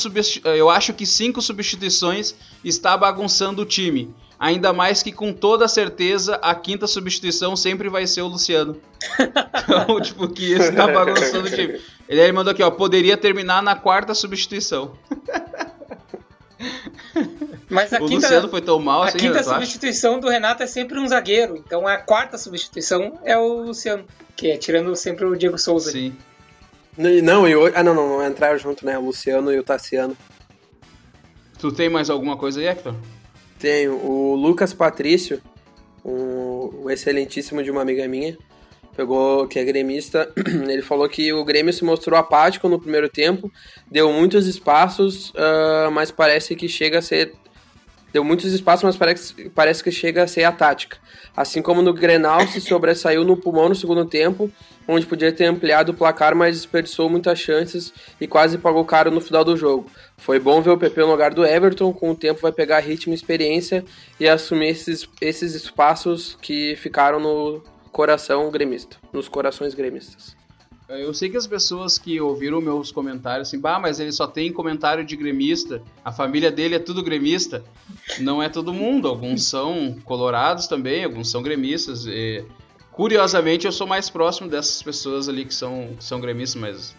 [0.43, 2.34] eu acho que cinco substituições
[2.64, 4.12] está bagunçando o time.
[4.39, 8.82] Ainda mais que com toda certeza a quinta substituição sempre vai ser o Luciano.
[9.22, 11.80] então, tipo, que isso tá bagunçando o time.
[12.10, 14.93] Ele aí mandou aqui, ó, poderia terminar na quarta substituição.
[17.70, 19.59] Mas a o quinta, Luciano foi tão mal a assim, quinta Renato, acha?
[19.59, 21.57] substituição do Renato é sempre um zagueiro.
[21.57, 24.05] Então a quarta substituição é o Luciano,
[24.36, 25.91] que é tirando sempre o Diego Souza.
[25.91, 26.16] Sim.
[26.97, 27.74] Não, e hoje.
[27.76, 28.97] Ah, não, não, não entraram junto, né?
[28.97, 30.16] O Luciano e o Tassiano.
[31.59, 32.95] Tu tem mais alguma coisa aí, Hector?
[33.59, 33.93] Tenho.
[33.95, 35.41] O Lucas Patrício,
[36.03, 38.38] um, um excelentíssimo de uma amiga minha,
[38.96, 40.32] pegou que é gremista,
[40.68, 43.52] ele falou que o Grêmio se mostrou apático no primeiro tempo,
[43.89, 47.34] deu muitos espaços, uh, mas parece que chega a ser
[48.16, 50.98] deu muitos espaços, mas parece, parece que chega a ser a tática.
[51.36, 54.50] Assim como no Grenal se sobressaiu no pulmão no segundo tempo,
[54.88, 57.91] onde podia ter ampliado o placar, mas desperdiçou muitas chances
[58.22, 59.91] e quase pagou caro no final do jogo.
[60.16, 63.12] Foi bom ver o PP no lugar do Everton, com o tempo vai pegar ritmo
[63.12, 63.84] e experiência
[64.18, 67.62] e assumir esses, esses espaços que ficaram no
[67.96, 70.36] coração gremista, nos corações gremistas.
[70.89, 74.52] Eu sei que as pessoas que ouviram meus comentários assim, bah, mas ele só tem
[74.52, 77.64] comentário de gremista, a família dele é tudo gremista.
[78.20, 82.06] Não é todo mundo, alguns são colorados também, alguns são gremistas.
[82.06, 82.43] E,
[82.91, 86.96] curiosamente, eu sou mais próximo dessas pessoas ali que são, que são gremistas, mas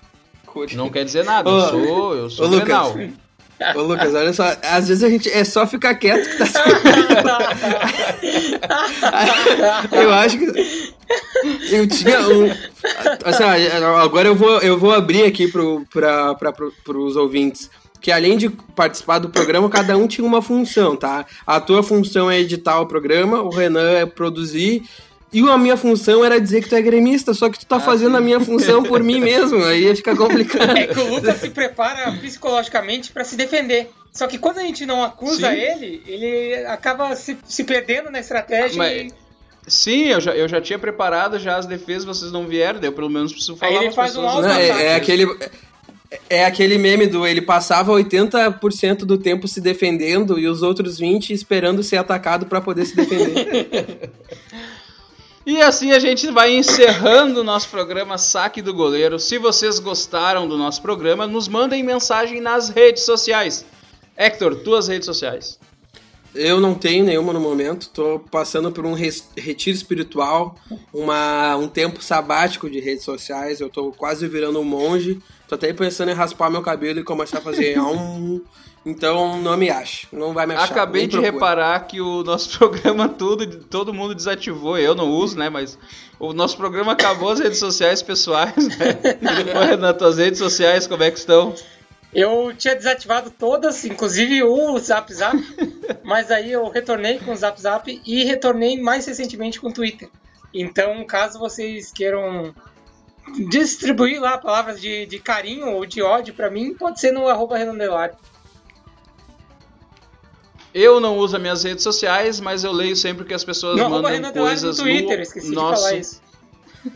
[0.75, 1.51] não quer dizer nada.
[1.51, 2.95] Eu sou, eu sou Ô, Grenal.
[3.75, 6.47] Ô Lucas, olha só, às vezes a gente é só ficar quieto que tá
[9.93, 10.95] Eu acho que
[11.71, 12.51] eu tinha um
[13.25, 13.45] assim,
[13.99, 18.49] agora eu vou eu vou abrir aqui pro para pro, pros ouvintes que além de
[18.49, 21.27] participar do programa, cada um tinha uma função, tá?
[21.47, 24.85] A tua função é editar o programa, o Renan é produzir
[25.37, 27.81] e a minha função era dizer que tu é gremista, só que tu tá ah,
[27.81, 28.17] fazendo sim.
[28.17, 30.75] a minha função por mim mesmo, aí ia ficar complicado.
[30.75, 33.91] É que o Lucas se prepara psicologicamente para se defender.
[34.11, 35.57] Só que quando a gente não acusa sim.
[35.57, 39.13] ele, ele acaba se, se perdendo na estratégia Mas...
[39.13, 39.27] e...
[39.69, 43.11] Sim, eu já, eu já tinha preparado já as defesas, vocês não vieram, eu pelo
[43.11, 43.81] menos preciso falar.
[43.81, 45.27] Aí ele faz pessoas, um não, é, é aquele
[46.31, 51.33] é aquele meme do ele passava 80% do tempo se defendendo e os outros 20
[51.33, 54.11] esperando ser atacado para poder se defender.
[55.47, 59.17] E assim a gente vai encerrando o nosso programa Saque do Goleiro.
[59.17, 63.65] Se vocês gostaram do nosso programa, nos mandem mensagem nas redes sociais.
[64.17, 65.57] Hector, tuas redes sociais.
[66.35, 70.57] Eu não tenho nenhuma no momento, tô passando por um retiro espiritual,
[70.93, 75.73] uma, um tempo sabático de redes sociais, eu tô quase virando um monge, tô até
[75.73, 78.43] pensando em raspar meu cabelo e começar a fazer um
[78.87, 80.71] então não me ache, não vai me achar.
[80.71, 85.51] Acabei de reparar que o nosso programa tudo, todo mundo desativou, eu não uso, né?
[85.51, 85.77] Mas
[86.21, 88.97] o nosso programa acabou as redes sociais pessoais, né?
[89.77, 91.53] Nas tuas redes sociais, como é que estão?
[92.15, 95.37] Eu tinha desativado todas, inclusive o Zap Zap,
[96.05, 100.09] mas aí eu retornei com o Zap Zap e retornei mais recentemente com o Twitter.
[100.55, 102.55] Então, caso vocês queiram
[103.49, 107.59] distribuir lá palavras de, de carinho ou de ódio para mim, pode ser no arroba
[110.77, 113.89] eu não uso as minhas redes sociais, mas eu leio sempre que as pessoas não,
[113.89, 115.83] mandam Renan coisas no Twitter, esqueci nosso...
[115.83, 116.23] de falar isso.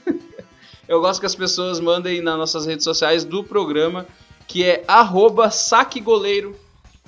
[0.86, 4.06] eu gosto que as pessoas mandem nas nossas redes sociais do programa,
[4.46, 6.54] que é arroba saquegoleiro.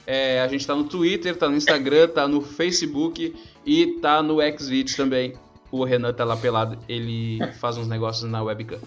[0.07, 3.35] É, a gente tá no Twitter, tá no Instagram, tá no Facebook
[3.67, 5.35] e tá no Xvideos também.
[5.71, 8.79] O Renan tá lá pelado, ele faz uns negócios na webcam.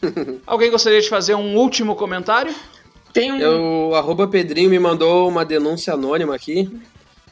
[0.46, 2.54] Alguém gostaria de fazer um último comentário?
[3.12, 3.38] Tem um...
[3.38, 6.70] Eu, arroba Pedrinho me mandou uma denúncia anônima aqui.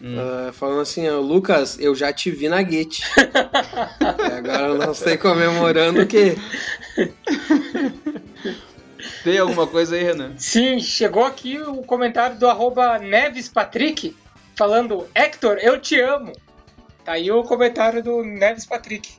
[0.01, 0.17] Hum.
[0.19, 3.03] Uh, falando assim, Lucas, eu já te vi na Git.
[3.17, 6.37] e agora eu não sei comemorando o quê.
[9.25, 10.35] Tem alguma coisa aí, Renan?
[10.37, 14.15] Sim, chegou aqui o comentário do arroba Neves Patrick
[14.55, 16.33] falando, Hector, eu te amo.
[17.05, 19.15] Tá aí o comentário do Neves Patrick.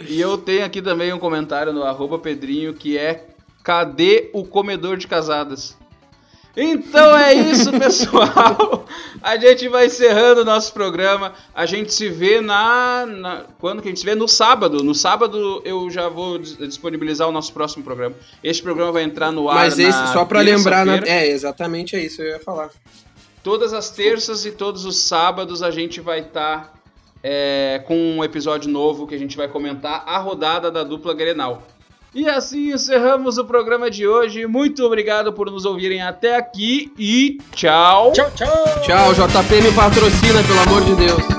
[0.00, 3.26] E eu tenho aqui também um comentário no arroba Pedrinho que é
[3.68, 5.76] Cadê o comedor de casadas?
[6.60, 8.84] Então é isso, pessoal.
[9.22, 11.32] A gente vai encerrando o nosso programa.
[11.54, 14.16] A gente se vê na, na, Quando que a gente se vê?
[14.16, 14.82] No sábado.
[14.82, 18.16] No sábado eu já vou disponibilizar o nosso próximo programa.
[18.42, 19.54] Este programa vai entrar no ar.
[19.54, 20.96] Mas esse, só para lembrar, na...
[21.06, 22.70] é exatamente é isso eu ia falar.
[23.44, 26.72] Todas as terças e todos os sábados a gente vai estar tá,
[27.22, 31.62] é, com um episódio novo que a gente vai comentar a rodada da dupla Grenal.
[32.14, 34.46] E assim encerramos o programa de hoje.
[34.46, 38.12] Muito obrigado por nos ouvirem até aqui e tchau.
[38.12, 38.48] Tchau, tchau.
[38.82, 41.37] Tchau, JP me patrocina, pelo amor de Deus.